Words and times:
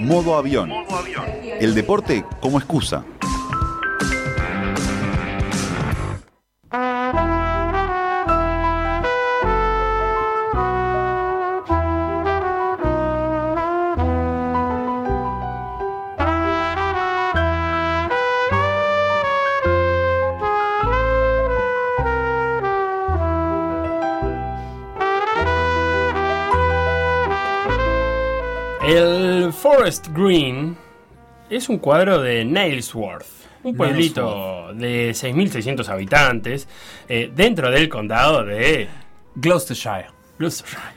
Modo 0.00 0.34
avión. 0.36 0.70
El 1.60 1.74
deporte 1.74 2.24
como 2.40 2.58
excusa. 2.58 3.04
Green 30.24 30.76
es 31.48 31.68
un 31.68 31.78
cuadro 31.78 32.20
de 32.20 32.44
Nailsworth, 32.44 33.24
un 33.62 33.74
pueblito 33.76 34.72
de 34.74 35.10
6.600 35.12 35.88
habitantes 35.88 36.68
eh, 37.08 37.30
dentro 37.34 37.70
del 37.70 37.88
condado 37.88 38.44
de 38.44 38.88
Gloucestershire. 39.34 40.08
Gloucestershire. 40.38 40.90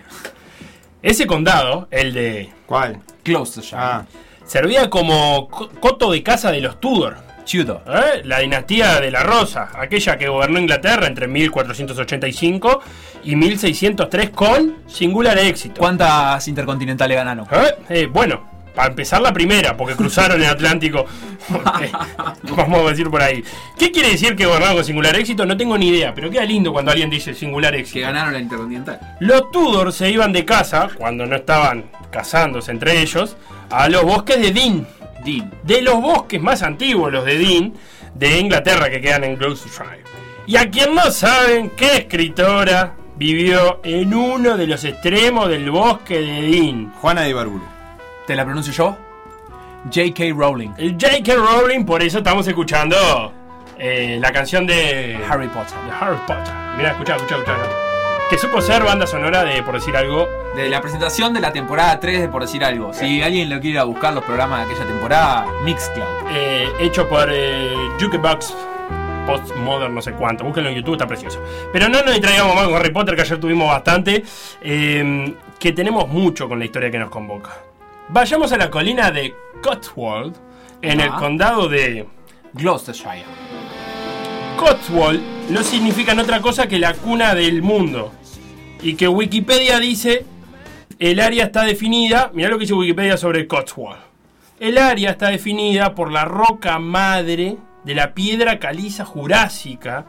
Ese 1.02 1.26
condado, 1.26 1.88
el 1.92 2.14
de 2.14 2.50
¿Cuál? 2.66 3.00
Gloucestershire. 3.24 3.78
Ah, 3.82 4.06
servía 4.46 4.90
como 4.90 5.48
co- 5.48 5.70
coto 5.80 6.12
de 6.12 6.22
casa 6.22 6.52
de 6.52 6.60
los 6.62 6.80
Tudor, 6.80 7.16
Tudor. 7.50 7.82
¿eh? 7.88 8.22
la 8.26 8.40
dinastía 8.40 9.00
de 9.02 9.10
la 9.12 9.24
Rosa, 9.24 9.70
aquella 9.76 10.18
que 10.18 10.28
gobernó 10.28 10.60
Inglaterra 10.60 11.08
entre 11.08 11.28
1485 11.28 12.82
y 13.24 13.36
1603 13.38 14.30
con 14.32 14.76
singular 14.88 15.38
éxito. 15.40 15.80
¿Cuántas 15.80 16.46
intercontinentales 16.48 17.18
ganaron? 17.18 17.46
¿Eh? 17.52 17.76
Eh, 17.90 18.06
bueno, 18.06 18.53
para 18.74 18.90
empezar 18.90 19.22
la 19.22 19.32
primera, 19.32 19.78
porque 19.78 19.96
cruzaron 19.96 20.42
el 20.42 20.50
Atlántico. 20.50 21.06
Vamos 22.56 22.82
a 22.86 22.90
decir 22.90 23.10
por 23.10 23.22
ahí. 23.22 23.44
¿Qué 23.78 23.92
quiere 23.92 24.10
decir 24.10 24.36
que 24.36 24.46
gobernaron 24.46 24.76
con 24.78 24.86
singular 24.86 25.16
éxito? 25.16 25.46
No 25.46 25.56
tengo 25.58 25.78
ni 25.78 25.90
idea, 25.90 26.14
pero 26.14 26.30
queda 26.30 26.46
lindo 26.46 26.72
cuando 26.72 26.92
alguien 26.92 27.10
dice 27.10 27.34
singular 27.34 27.74
Que 27.74 27.80
éxito. 27.82 28.06
ganaron 28.06 28.34
la 28.34 28.40
Intercontinental. 28.40 29.00
Los 29.20 29.52
Tudor 29.52 29.94
se 29.94 30.10
iban 30.10 30.32
de 30.32 30.46
casa, 30.46 30.90
cuando 30.98 31.26
no 31.26 31.36
estaban 31.36 31.86
casándose 32.12 32.72
entre 32.72 33.00
ellos, 33.02 33.36
a 33.70 33.90
los 33.90 34.04
bosques 34.04 34.42
de 34.42 34.52
Dean. 34.52 34.88
Dean. 35.24 35.52
De 35.64 35.82
los 35.82 36.02
bosques 36.02 36.42
más 36.42 36.64
antiguos, 36.64 37.12
los 37.12 37.26
de 37.26 37.38
Dean, 37.38 37.74
de 38.16 38.40
Inglaterra, 38.40 38.90
que 38.90 39.02
quedan 39.02 39.24
en 39.24 39.38
Gloucestershire. 39.38 40.04
Y 40.46 40.58
a 40.58 40.70
quien 40.70 40.94
no 40.94 41.10
saben 41.12 41.70
qué 41.72 41.98
escritora 41.98 42.96
vivió 43.16 43.80
en 43.84 44.14
uno 44.14 44.58
de 44.58 44.68
los 44.68 44.84
extremos 44.84 45.48
del 45.48 45.70
bosque 45.72 46.20
de 46.20 46.42
Dean. 46.42 46.92
Juana 47.00 47.22
de 47.22 47.30
Ibarburu. 47.30 47.73
¿Te 48.28 48.36
la 48.36 48.46
pronuncio 48.46 48.72
yo? 48.74 48.98
J.K. 49.94 50.34
Rowling. 50.36 50.70
J.K. 51.00 51.36
Rowling, 51.36 51.84
por 51.86 52.02
eso 52.02 52.20
estamos 52.20 52.48
escuchando 52.48 53.34
eh, 53.78 54.18
la 54.22 54.32
canción 54.32 54.66
de 54.66 55.20
Harry 55.30 55.48
Potter. 55.50 55.78
de 55.86 55.92
Harry 56.00 56.18
Potter. 56.26 56.54
Mira, 56.78 56.92
escucha, 56.92 57.16
escucha, 57.18 57.36
escucha. 57.38 57.60
Que 58.30 58.38
supo 58.38 58.62
ser 58.62 58.84
banda 58.84 59.06
sonora 59.06 59.44
de, 59.44 59.62
por 59.62 59.76
decir 59.76 59.96
algo, 59.96 60.28
De 60.56 60.70
la 60.70 60.82
presentación 60.82 61.34
de 61.34 61.42
la 61.42 61.52
temporada 61.52 62.00
3, 62.00 62.22
de 62.22 62.30
por 62.30 62.42
decir 62.44 62.64
algo. 62.64 62.94
Si 62.94 63.22
alguien 63.22 63.50
lo 63.50 63.56
quiere 63.60 63.74
ir 63.76 63.80
a 63.80 63.84
buscar 63.84 64.14
los 64.14 64.24
programas 64.24 64.66
de 64.66 64.72
aquella 64.74 64.88
temporada, 64.88 65.46
Mixcloud. 65.64 66.08
eh, 66.32 66.70
hecho 66.80 67.08
por 67.10 67.28
eh, 67.32 67.74
Jukebox 68.00 68.56
Postmodern, 69.28 69.94
no 69.94 70.02
sé 70.02 70.14
cuánto. 70.14 70.44
Búsquenlo 70.46 70.70
en 70.70 70.76
YouTube, 70.76 70.94
está 70.94 71.08
precioso. 71.08 71.40
Pero 71.74 71.90
no 71.90 72.02
nos 72.04 72.14
distraigamos 72.14 72.56
más 72.56 72.66
con 72.68 72.76
Harry 72.76 72.92
Potter, 72.92 73.16
que 73.16 73.22
ayer 73.22 73.40
tuvimos 73.40 73.68
bastante. 73.68 74.24
eh, 74.62 75.36
que 75.60 75.72
tenemos 75.72 76.08
mucho 76.10 76.48
con 76.50 76.60
la 76.60 76.66
historia 76.66 76.90
que 76.92 77.00
nos 77.00 77.10
convoca. 77.10 77.52
Vayamos 78.14 78.52
a 78.52 78.58
la 78.58 78.70
colina 78.70 79.10
de 79.10 79.34
Cotswold, 79.64 80.36
en 80.84 81.02
el 81.02 81.10
condado 81.14 81.68
de 81.68 82.08
Gloucestershire. 82.54 83.26
Cotswold 84.56 85.50
no 85.50 85.64
significan 85.64 86.20
otra 86.20 86.40
cosa 86.40 86.68
que 86.68 86.78
la 86.78 86.94
cuna 86.94 87.34
del 87.34 87.64
mundo. 87.64 88.12
Y 88.84 88.94
que 88.94 89.08
Wikipedia 89.08 89.80
dice, 89.80 90.28
el 91.00 91.20
área 91.20 91.46
está 91.46 91.64
definida, 91.64 92.30
mirá 92.36 92.50
lo 92.50 92.60
que 92.60 92.66
dice 92.66 92.76
Wikipedia 92.76 93.18
sobre 93.18 93.48
Cotswold. 93.48 93.98
El 94.60 94.78
área 94.78 95.10
está 95.10 95.30
definida 95.30 95.96
por 95.96 96.12
la 96.12 96.24
roca 96.24 96.78
madre 96.78 97.58
de 97.84 97.96
la 97.96 98.14
piedra 98.14 98.60
caliza 98.60 99.06
jurásica 99.06 100.06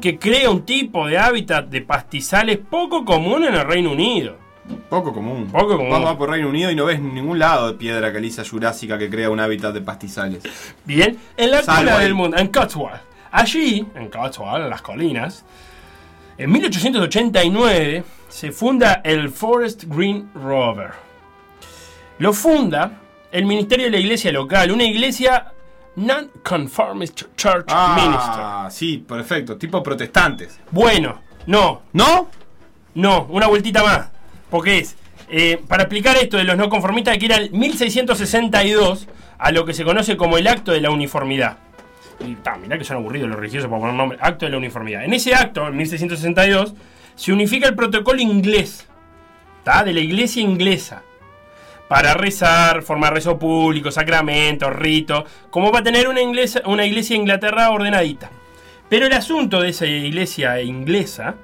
que 0.00 0.18
crea 0.18 0.48
un 0.50 0.64
tipo 0.64 1.06
de 1.06 1.18
hábitat 1.18 1.66
de 1.66 1.82
pastizales 1.82 2.56
poco 2.56 3.04
común 3.04 3.44
en 3.44 3.54
el 3.56 3.66
Reino 3.66 3.92
Unido. 3.92 4.38
Poco 4.88 5.12
común. 5.12 5.48
Poco 5.50 5.76
común. 5.76 6.16
Por 6.18 6.30
Reino 6.30 6.48
Unido 6.48 6.70
y 6.70 6.74
no 6.74 6.84
ves 6.86 7.00
ningún 7.00 7.38
lado 7.38 7.68
de 7.68 7.74
piedra 7.74 8.12
caliza 8.12 8.42
jurásica 8.48 8.98
que 8.98 9.08
crea 9.10 9.30
un 9.30 9.40
hábitat 9.40 9.72
de 9.74 9.80
pastizales. 9.80 10.42
Bien, 10.84 11.18
en 11.36 11.50
la 11.50 11.62
Salvo 11.62 11.80
cuna 11.82 11.96
ahí. 11.98 12.04
del 12.04 12.14
mundo, 12.14 12.36
en 12.36 12.48
Cotswold. 12.48 13.00
Allí, 13.30 13.86
en 13.94 14.08
Cotswold, 14.08 14.64
en 14.64 14.70
las 14.70 14.82
colinas, 14.82 15.44
en 16.38 16.50
1889 16.50 18.04
se 18.28 18.52
funda 18.52 19.00
el 19.04 19.30
Forest 19.30 19.84
Green 19.84 20.30
Rover. 20.34 20.90
Lo 22.18 22.32
funda 22.32 22.92
el 23.30 23.44
Ministerio 23.46 23.86
de 23.86 23.92
la 23.92 23.98
Iglesia 23.98 24.32
Local, 24.32 24.70
una 24.70 24.84
iglesia 24.84 25.52
Non-Conformist 25.96 27.22
Church 27.36 27.66
Minister. 27.68 28.40
Ah, 28.44 28.68
sí, 28.70 28.98
perfecto. 28.98 29.56
Tipo 29.56 29.82
protestantes. 29.82 30.58
Bueno, 30.70 31.20
no, 31.46 31.82
¿No? 31.92 32.28
no, 32.94 33.26
una 33.30 33.46
vueltita 33.46 33.82
más. 33.82 34.08
Porque 34.52 34.80
es, 34.80 34.96
eh, 35.30 35.58
para 35.66 35.84
explicar 35.84 36.18
esto 36.18 36.36
de 36.36 36.44
los 36.44 36.58
no 36.58 36.68
conformistas, 36.68 37.16
que 37.16 37.24
ir 37.24 37.32
al 37.32 37.50
1662 37.52 39.08
a 39.38 39.50
lo 39.50 39.64
que 39.64 39.72
se 39.72 39.82
conoce 39.82 40.18
como 40.18 40.36
el 40.36 40.46
acto 40.46 40.72
de 40.72 40.82
la 40.82 40.90
uniformidad. 40.90 41.56
Y 42.20 42.34
ta, 42.34 42.58
mirá 42.58 42.76
que 42.76 42.84
son 42.84 42.98
aburridos 42.98 43.30
los 43.30 43.38
religiosos 43.38 43.70
para 43.70 43.80
poner 43.80 43.96
nombre. 43.96 44.18
Acto 44.20 44.44
de 44.44 44.52
la 44.52 44.58
uniformidad. 44.58 45.04
En 45.04 45.14
ese 45.14 45.34
acto, 45.34 45.66
en 45.66 45.74
1662, 45.74 46.74
se 47.14 47.32
unifica 47.32 47.66
el 47.66 47.74
protocolo 47.74 48.20
inglés. 48.20 48.86
ta, 49.64 49.84
De 49.84 49.94
la 49.94 50.00
iglesia 50.00 50.42
inglesa. 50.42 51.02
Para 51.88 52.12
rezar, 52.12 52.82
formar 52.82 53.14
rezo 53.14 53.38
público, 53.38 53.90
sacramentos, 53.90 54.70
ritos. 54.70 55.24
Como 55.48 55.72
va 55.72 55.78
a 55.78 55.82
tener 55.82 56.08
una, 56.08 56.20
una 56.66 56.84
iglesia 56.84 57.16
de 57.16 57.22
Inglaterra 57.22 57.70
ordenadita. 57.70 58.30
Pero 58.90 59.06
el 59.06 59.14
asunto 59.14 59.62
de 59.62 59.70
esa 59.70 59.86
iglesia 59.86 60.60
inglesa 60.60 61.36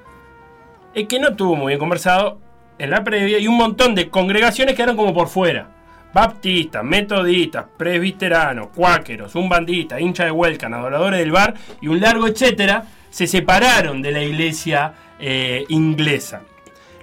es 0.93 1.09
que 1.09 1.19
no 1.19 1.37
tuvo 1.37 1.57
muy 1.57 1.69
bien 1.69 1.79
conversado 1.79 2.47
en 2.79 2.91
la 2.91 3.05
previa 3.05 3.39
y 3.39 3.49
un 3.49 3.57
montón 3.57 3.95
de 3.95 4.09
congregaciones 4.09 4.75
quedaron 4.75 4.97
como 4.97 5.13
por 5.13 5.29
fuera. 5.29 5.69
Baptistas, 6.13 6.83
metodistas, 6.85 7.67
presbiteranos, 7.77 8.69
cuáqueros, 8.75 9.35
umbandistas, 9.35 10.01
hinchas 10.01 10.27
de 10.27 10.33
Welcan, 10.33 10.73
adoradores 10.75 11.21
del 11.21 11.33
bar 11.33 11.55
y 11.81 11.89
un 11.89 12.01
largo 12.01 12.27
etcétera 12.27 12.85
se 13.11 13.27
separaron 13.27 14.01
de 14.01 14.13
la 14.13 14.23
iglesia 14.23 14.93
eh, 15.19 15.65
inglesa. 15.69 16.43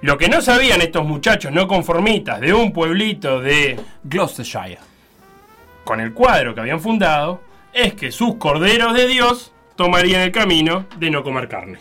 Lo 0.01 0.17
que 0.17 0.29
no 0.29 0.41
sabían 0.41 0.81
estos 0.81 1.05
muchachos 1.05 1.51
no 1.51 1.67
conformistas 1.67 2.39
de 2.39 2.53
un 2.53 2.71
pueblito 2.71 3.39
de 3.41 3.79
Gloucestershire. 4.03 4.79
con 5.83 5.99
el 5.99 6.13
cuadro 6.13 6.53
que 6.53 6.61
habían 6.61 6.79
fundado 6.79 7.41
es 7.73 7.93
que 7.93 8.11
sus 8.11 8.35
corderos 8.35 8.93
de 8.93 9.07
Dios 9.07 9.51
tomarían 9.75 10.21
el 10.21 10.31
camino 10.31 10.85
de 10.97 11.11
no 11.11 11.23
comer 11.23 11.47
carne. 11.47 11.77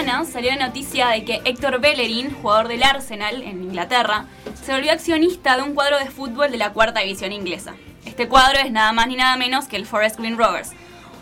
Semana 0.00 0.24
salió 0.24 0.50
la 0.56 0.66
noticia 0.66 1.08
de 1.08 1.24
que 1.24 1.40
Héctor 1.44 1.80
Bellerin, 1.80 2.32
jugador 2.32 2.68
del 2.68 2.82
Arsenal 2.82 3.42
en 3.42 3.62
Inglaterra, 3.62 4.26
se 4.62 4.72
volvió 4.72 4.92
accionista 4.92 5.56
de 5.56 5.62
un 5.62 5.74
cuadro 5.74 5.98
de 5.98 6.06
fútbol 6.06 6.50
de 6.50 6.56
la 6.58 6.72
cuarta 6.72 7.00
división 7.00 7.32
inglesa. 7.32 7.74
Este 8.04 8.28
cuadro 8.28 8.58
es 8.58 8.72
nada 8.72 8.92
más 8.92 9.08
ni 9.08 9.16
nada 9.16 9.36
menos 9.36 9.66
que 9.66 9.76
el 9.76 9.86
Forest 9.86 10.18
Green 10.18 10.38
Rovers. 10.38 10.70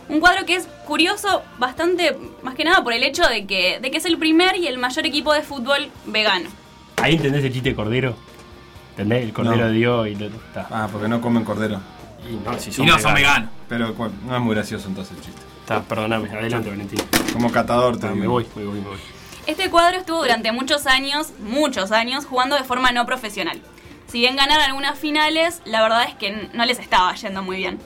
Un 0.08 0.20
cuadro 0.20 0.46
que 0.46 0.54
es 0.54 0.66
curioso 0.86 1.42
bastante, 1.58 2.16
más 2.42 2.54
que 2.54 2.64
nada 2.64 2.82
por 2.82 2.92
el 2.92 3.02
hecho 3.02 3.26
de 3.28 3.46
que, 3.46 3.78
de 3.80 3.90
que 3.90 3.98
es 3.98 4.04
el 4.04 4.16
primer 4.16 4.56
y 4.56 4.66
el 4.69 4.78
mayor 4.78 5.04
equipo 5.06 5.32
de 5.32 5.42
fútbol 5.42 5.90
vegano. 6.06 6.48
Ahí 6.96 7.16
entendés 7.16 7.44
el 7.44 7.52
chiste 7.52 7.70
de 7.70 7.74
cordero. 7.74 8.16
¿Entendés? 8.92 9.24
El 9.24 9.32
cordero 9.32 9.56
No. 9.56 9.66
de 9.66 9.72
Dios 9.72 10.08
y 10.08 10.14
lo, 10.14 10.26
está. 10.26 10.66
Ah, 10.70 10.88
porque 10.90 11.08
no 11.08 11.20
comen 11.20 11.44
cordero. 11.44 11.81
Y 12.28 12.34
no, 12.36 12.58
si 12.58 12.70
Y 12.81 12.86
no 12.86 12.98
son 12.98 13.14
veganos. 13.14 13.50
Pero 13.69 13.92
bueno, 13.94 14.14
no 14.26 14.36
es 14.36 14.42
muy 14.42 14.54
gracioso 14.54 14.88
entonces 14.88 15.16
el 15.19 15.24
chiste. 15.24 15.42
Está, 15.69 15.82
perdóname. 15.82 16.31
Adelante, 16.31 16.70
Valentín. 16.70 16.99
Como 17.31 17.53
catador 17.53 18.00
te 18.00 18.06
Ah, 18.06 18.15
me 18.15 18.26
voy, 18.26 18.47
me 18.56 18.65
voy, 18.65 18.81
me 18.81 18.88
voy. 18.88 18.97
Este 19.47 19.69
cuadro 19.69 19.99
estuvo 19.99 20.23
durante 20.23 20.50
muchos 20.50 20.87
años, 20.87 21.35
muchos 21.41 21.93
años, 21.93 22.25
jugando 22.25 22.56
de 22.56 22.65
forma 22.65 22.91
no 22.91 23.05
profesional. 23.05 23.61
Si 24.06 24.20
bien 24.20 24.35
ganaron 24.37 24.65
algunas 24.65 24.99
finales, 24.99 25.61
la 25.67 25.82
verdad 25.82 26.05
es 26.09 26.15
que 26.15 26.49
no 26.55 26.65
les 26.65 26.79
estaba 26.79 27.15
yendo 27.17 27.43
muy 27.43 27.59
bien. 27.59 27.79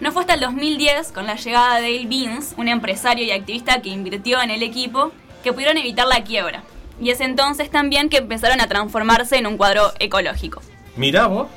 No 0.00 0.10
fue 0.10 0.22
hasta 0.22 0.32
el 0.32 0.40
2010, 0.40 1.12
con 1.12 1.26
la 1.26 1.36
llegada 1.36 1.74
de 1.74 1.82
Dale 1.82 2.06
Beans, 2.06 2.54
un 2.56 2.68
empresario 2.68 3.26
y 3.26 3.30
activista 3.30 3.82
que 3.82 3.90
invirtió 3.90 4.40
en 4.40 4.48
el 4.48 4.62
equipo, 4.62 5.12
que 5.44 5.52
pudieron 5.52 5.76
evitar 5.76 6.06
la 6.06 6.24
quiebra. 6.24 6.62
Y 6.98 7.10
es 7.10 7.20
entonces 7.20 7.70
también 7.70 8.08
que 8.08 8.16
empezaron 8.16 8.62
a 8.62 8.68
transformarse 8.68 9.36
en 9.36 9.46
un 9.46 9.58
cuadro 9.58 9.92
ecológico. 9.98 10.62
Mirá 10.96 11.26
vos. 11.26 11.48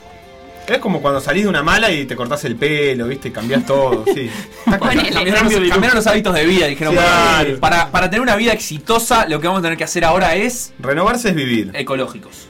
Es 0.67 0.79
como 0.79 1.01
cuando 1.01 1.21
salís 1.21 1.43
de 1.43 1.49
una 1.49 1.61
mala 1.61 1.91
y 1.91 2.05
te 2.05 2.15
cortás 2.15 2.43
el 2.45 2.55
pelo, 2.55 3.07
¿viste? 3.07 3.27
Y 3.27 3.31
cambiás 3.31 3.65
todo, 3.65 4.03
sí. 4.13 4.29
Ponele. 4.79 5.11
Cambiaron, 5.11 5.43
los, 5.51 5.69
cambiaron 5.69 5.95
los 5.97 6.07
hábitos 6.07 6.33
de 6.33 6.45
vida. 6.45 6.65
Dijeron, 6.67 6.93
Claro. 6.95 7.43
bueno, 7.45 7.59
para, 7.59 7.91
para 7.91 8.09
tener 8.09 8.21
una 8.21 8.35
vida 8.35 8.51
exitosa, 8.53 9.27
lo 9.27 9.39
que 9.39 9.47
vamos 9.47 9.59
a 9.59 9.63
tener 9.63 9.77
que 9.77 9.83
hacer 9.83 10.03
ahora 10.05 10.35
es 10.35 10.73
Renovarse 10.79 11.29
es 11.29 11.35
vivir. 11.35 11.71
ecológicos. 11.75 12.47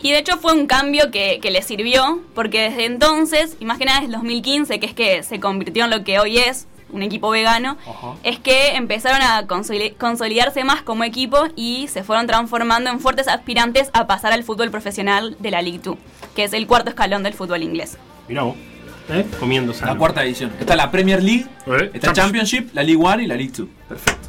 Y 0.00 0.12
de 0.12 0.18
hecho 0.18 0.36
fue 0.38 0.52
un 0.52 0.66
cambio 0.68 1.10
que, 1.10 1.40
que 1.42 1.50
les 1.50 1.64
sirvió, 1.66 2.20
porque 2.34 2.60
desde 2.70 2.84
entonces, 2.84 3.56
y 3.58 3.64
más 3.64 3.78
que 3.78 3.86
nada 3.86 3.98
desde 4.00 4.12
el 4.14 4.20
2015, 4.20 4.78
que 4.78 4.86
es 4.86 4.94
que 4.94 5.22
se 5.24 5.40
convirtió 5.40 5.84
en 5.84 5.90
lo 5.90 6.04
que 6.04 6.20
hoy 6.20 6.38
es, 6.38 6.68
un 6.92 7.02
equipo 7.02 7.30
vegano, 7.30 7.76
Ajá. 7.86 8.14
es 8.22 8.38
que 8.38 8.76
empezaron 8.76 9.20
a 9.22 9.42
consoli- 9.46 9.96
consolidarse 9.96 10.62
más 10.64 10.82
como 10.82 11.04
equipo 11.04 11.46
y 11.56 11.88
se 11.88 12.04
fueron 12.04 12.26
transformando 12.26 12.90
en 12.90 13.00
fuertes 13.00 13.28
aspirantes 13.28 13.90
a 13.92 14.06
pasar 14.06 14.32
al 14.32 14.44
fútbol 14.44 14.70
profesional 14.70 15.36
de 15.40 15.50
la 15.50 15.62
League 15.62 15.80
2, 15.82 15.96
que 16.34 16.44
es 16.44 16.52
el 16.52 16.66
cuarto 16.66 16.90
escalón 16.90 17.22
del 17.22 17.34
fútbol 17.34 17.62
inglés. 17.62 17.96
Mirá 18.28 18.42
vos. 18.42 18.56
¿Eh? 19.08 19.24
Comiendo 19.38 19.72
sano. 19.72 19.92
La 19.92 19.98
cuarta 19.98 20.24
edición. 20.24 20.52
Está 20.58 20.74
la 20.74 20.90
Premier 20.90 21.22
League, 21.22 21.46
Eh, 21.66 21.90
está 21.94 22.12
Championship, 22.12 22.70
la 22.74 22.82
League 22.82 23.00
One 23.00 23.22
y 23.22 23.26
la 23.26 23.36
League 23.36 23.52
Two. 23.52 23.68
Perfecto. 23.88 24.28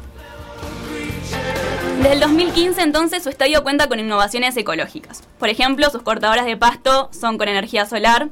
Desde 2.00 2.12
el 2.12 2.20
2015 2.20 2.82
entonces 2.82 3.22
su 3.24 3.28
estadio 3.28 3.62
cuenta 3.64 3.88
con 3.88 3.98
innovaciones 3.98 4.56
ecológicas. 4.56 5.24
Por 5.38 5.48
ejemplo, 5.48 5.90
sus 5.90 6.02
cortadoras 6.02 6.46
de 6.46 6.56
pasto 6.56 7.10
son 7.12 7.38
con 7.38 7.48
energía 7.48 7.86
solar, 7.86 8.28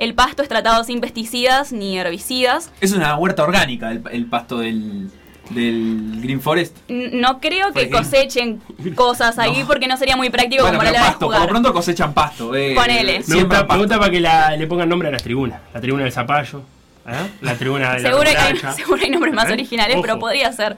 el 0.00 0.14
pasto 0.14 0.42
es 0.42 0.48
tratado 0.48 0.82
sin 0.82 1.00
pesticidas 1.00 1.72
ni 1.72 1.96
herbicidas, 1.98 2.72
Es 2.80 2.92
una 2.92 3.14
huerta 3.16 3.44
orgánica 3.44 3.92
el, 3.92 4.02
el 4.10 4.26
pasto 4.26 4.58
del, 4.58 5.08
del 5.50 6.18
Green 6.22 6.40
Forest. 6.40 6.76
No 6.88 7.40
creo 7.40 7.72
que 7.72 7.88
cosechen 7.90 8.60
cosas 8.94 9.38
ahí 9.38 9.60
No. 9.60 9.66
porque 9.66 9.86
no 9.88 9.96
sería 9.96 10.16
muy 10.16 10.30
práctico 10.30 10.62
Bueno, 10.62 10.78
como 10.78 10.88
a 10.88 10.92
pero 10.92 10.94
la 10.94 11.00
hora 11.00 11.06
de 11.06 11.12
pasto, 11.12 11.26
por 11.26 11.34
jugar. 11.34 11.42
lo 11.42 11.48
pronto 11.48 11.72
cosechan 11.72 12.14
pasto. 12.14 12.54
Eh, 12.54 12.74
Ponele. 12.74 13.18
Me 13.18 13.24
Siempre 13.24 13.42
gusta, 13.44 13.62
me 13.62 13.64
pasto. 13.68 13.78
gusta 13.82 13.98
para 13.98 14.10
que 14.10 14.20
la- 14.20 14.56
le 14.56 14.66
pongan 14.66 14.88
nombre 14.88 15.08
a 15.08 15.12
las 15.12 15.22
tribunas. 15.22 15.60
La 15.74 15.80
tribuna 15.80 16.04
del 16.04 16.12
zapallo. 16.12 16.62
¿eh? 17.06 17.12
La 17.40 17.54
tribuna 17.56 17.94
de 17.94 18.00
Seguro 18.00 18.24
la 18.24 18.30
que 18.30 18.36
hay, 18.66 18.74
seguro 18.76 19.00
hay 19.02 19.10
nombres 19.10 19.34
más 19.34 19.48
¿Eh? 19.48 19.52
originales, 19.52 19.96
pero 20.00 20.18
podría 20.18 20.52
ser. 20.52 20.76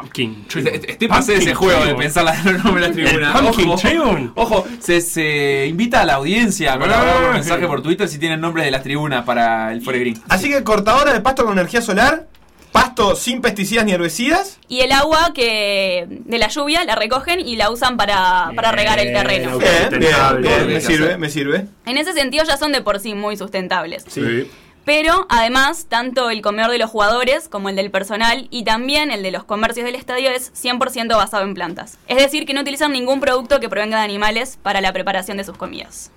Pumpkin 0.00 0.44
Estoy, 0.48 0.62
Tribune. 0.62 0.86
estoy 0.92 1.08
pasé 1.08 1.32
de 1.32 1.38
ese 1.38 1.54
juego 1.54 1.84
de 1.84 1.94
pensar 1.94 2.24
la- 2.24 2.42
los 2.44 2.64
nombres 2.64 2.94
de 2.94 3.02
la 3.02 3.08
tribuna. 3.10 3.32
El 3.38 3.44
Pumpkin 3.46 3.68
Ojo, 3.70 3.80
Tribune. 3.80 4.30
ojo, 4.34 4.66
se, 4.80 5.00
se 5.00 5.66
invita 5.68 6.00
a 6.02 6.04
la 6.04 6.14
audiencia 6.14 6.74
a 6.74 6.78
colaborar 6.78 7.24
un 7.28 7.32
mensaje 7.34 7.66
por 7.66 7.82
Twitter 7.82 8.08
si 8.08 8.18
tienen 8.18 8.40
nombres 8.40 8.64
de 8.64 8.70
las 8.70 8.82
tribunas 8.82 9.24
para 9.24 9.72
el 9.72 9.82
Forest 9.82 10.00
Green. 10.00 10.22
Así 10.28 10.48
que 10.50 10.62
cortadora 10.64 11.12
de 11.12 11.20
pasto 11.20 11.44
con 11.44 11.52
energía 11.58 11.80
solar, 11.82 12.26
pasto 12.72 13.14
sin 13.14 13.40
pesticidas 13.40 13.84
ni 13.84 13.92
herbicidas. 13.92 14.58
Y 14.68 14.80
el 14.80 14.90
agua 14.92 15.30
que 15.34 16.06
de 16.08 16.38
la 16.38 16.48
lluvia 16.48 16.84
la 16.84 16.96
recogen 16.96 17.38
y 17.40 17.54
la 17.56 17.70
usan 17.70 17.96
para, 17.96 18.50
para 18.56 18.72
regar 18.72 18.98
el 18.98 19.12
terreno. 19.12 19.58
Bien, 19.58 19.70
Bien, 19.90 20.00
bien, 20.00 20.10
sustentable. 20.10 20.48
bien, 20.48 20.66
Bien, 20.66 20.74
me 20.74 20.80
sirve, 20.80 21.16
me 21.18 21.30
sirve. 21.30 21.66
En 21.86 21.98
ese 21.98 22.12
sentido 22.14 22.44
ya 22.44 22.56
son 22.56 22.72
de 22.72 22.80
por 22.82 22.98
sí 22.98 23.14
muy 23.14 23.36
sustentables. 23.36 24.04
Sí. 24.08 24.50
Pero 24.84 25.26
además, 25.30 25.86
tanto 25.88 26.28
el 26.30 26.42
comedor 26.42 26.70
de 26.70 26.78
los 26.78 26.90
jugadores 26.90 27.48
como 27.48 27.70
el 27.70 27.76
del 27.76 27.90
personal 27.90 28.48
y 28.50 28.64
también 28.64 29.10
el 29.10 29.22
de 29.22 29.30
los 29.30 29.44
comercios 29.44 29.86
del 29.86 29.94
estadio 29.94 30.30
es 30.30 30.52
100% 30.52 31.16
basado 31.16 31.42
en 31.44 31.54
plantas. 31.54 31.98
Es 32.06 32.18
decir, 32.18 32.44
que 32.44 32.52
no 32.52 32.60
utilizan 32.60 32.92
ningún 32.92 33.20
producto 33.20 33.60
que 33.60 33.68
provenga 33.68 33.98
de 33.98 34.04
animales 34.04 34.58
para 34.62 34.80
la 34.80 34.92
preparación 34.92 35.38
de 35.38 35.44
sus 35.44 35.56
comidas. 35.56 36.10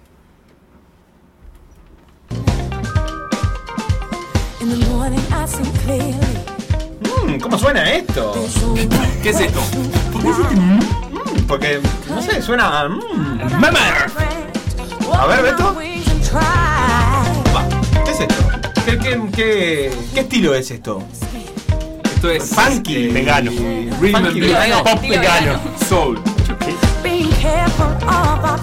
Mm, 7.26 7.40
¿Cómo 7.40 7.58
suena 7.58 7.94
esto? 7.94 8.34
¿Qué 9.24 9.30
es 9.30 9.40
esto? 9.40 9.62
Porque, 11.48 11.80
no 12.10 12.22
sé, 12.22 12.42
suena... 12.42 12.82
a, 12.82 12.90
mm. 12.90 13.64
A 15.14 15.26
ver, 15.26 15.42
Beto. 15.42 15.78
¿Qué, 19.08 19.90
qué, 20.14 20.20
estilo 20.20 20.54
es 20.54 20.70
esto? 20.70 21.02
Esto 22.04 22.30
es 22.30 22.44
Funky. 22.50 23.06
eh, 23.06 23.12
Vegano. 23.14 23.52
Rhythm 24.02 24.16
and 24.18 24.34
blues. 24.34 24.52
Pop 24.84 25.02
vegano. 25.02 25.22
vegano. 25.22 25.60
Soul. 25.88 26.20
Being 27.02 27.30
careful 27.42 27.86
of 28.04 28.44
our 28.44 28.58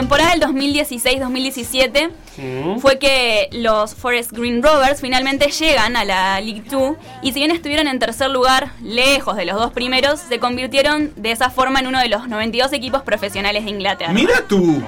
temporada 0.00 0.30
del 0.32 0.40
2016-2017 0.42 2.10
Mm. 2.38 2.80
fue 2.80 2.98
que 2.98 3.48
los 3.52 3.94
Forest 3.94 4.32
Green 4.32 4.62
Rovers 4.62 5.00
finalmente 5.00 5.46
llegan 5.50 5.96
a 5.96 6.04
la 6.04 6.38
League 6.42 6.64
2 6.70 6.94
y 7.22 7.32
si 7.32 7.38
bien 7.38 7.50
estuvieron 7.50 7.88
en 7.88 7.98
tercer 7.98 8.28
lugar, 8.28 8.72
lejos 8.82 9.36
de 9.36 9.46
los 9.46 9.56
dos 9.56 9.72
primeros, 9.72 10.20
se 10.20 10.38
convirtieron 10.38 11.12
de 11.16 11.32
esa 11.32 11.48
forma 11.48 11.80
en 11.80 11.86
uno 11.86 11.98
de 11.98 12.10
los 12.10 12.28
92 12.28 12.74
equipos 12.74 13.00
profesionales 13.00 13.64
de 13.64 13.70
Inglaterra. 13.70 14.12
Mira 14.12 14.42
tú. 14.46 14.82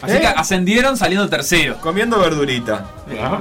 Así 0.00 0.16
¿Eh? 0.16 0.20
que 0.22 0.26
ascendieron 0.26 0.96
saliendo 0.96 1.28
tercero. 1.28 1.76
comiendo 1.80 2.18
verdurita. 2.18 2.84
Ajá. 3.22 3.38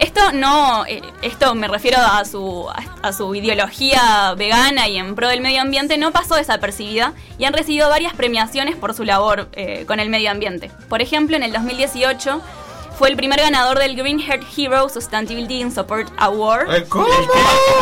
Esto 0.00 0.32
no, 0.32 0.84
eh, 0.86 1.02
esto 1.22 1.54
me 1.54 1.66
refiero 1.68 1.98
a 1.98 2.24
su, 2.24 2.66
a, 3.02 3.12
su 3.12 3.34
ideología 3.34 4.34
vegana 4.36 4.88
y 4.88 4.96
en 4.96 5.14
pro 5.14 5.28
del 5.28 5.40
medio 5.40 5.60
ambiente, 5.60 5.98
no 5.98 6.12
pasó 6.12 6.36
desapercibida 6.36 7.14
y 7.38 7.44
han 7.44 7.52
recibido 7.52 7.88
varias 7.88 8.14
premiaciones 8.14 8.76
por 8.76 8.94
su 8.94 9.04
labor 9.04 9.48
eh, 9.52 9.84
con 9.86 9.98
el 10.00 10.08
medio 10.08 10.30
ambiente. 10.30 10.70
Por 10.88 11.02
ejemplo, 11.02 11.36
en 11.36 11.42
el 11.42 11.52
2018 11.52 12.40
fue 12.96 13.08
el 13.10 13.16
primer 13.16 13.40
ganador 13.40 13.78
del 13.78 13.94
Green 13.96 14.18
Heart 14.20 14.42
Hero 14.56 14.88
Sustainability 14.88 15.62
and 15.62 15.72
Support 15.72 16.08
Award. 16.16 16.74
Eh, 16.74 16.84
¿Cómo? 16.88 17.06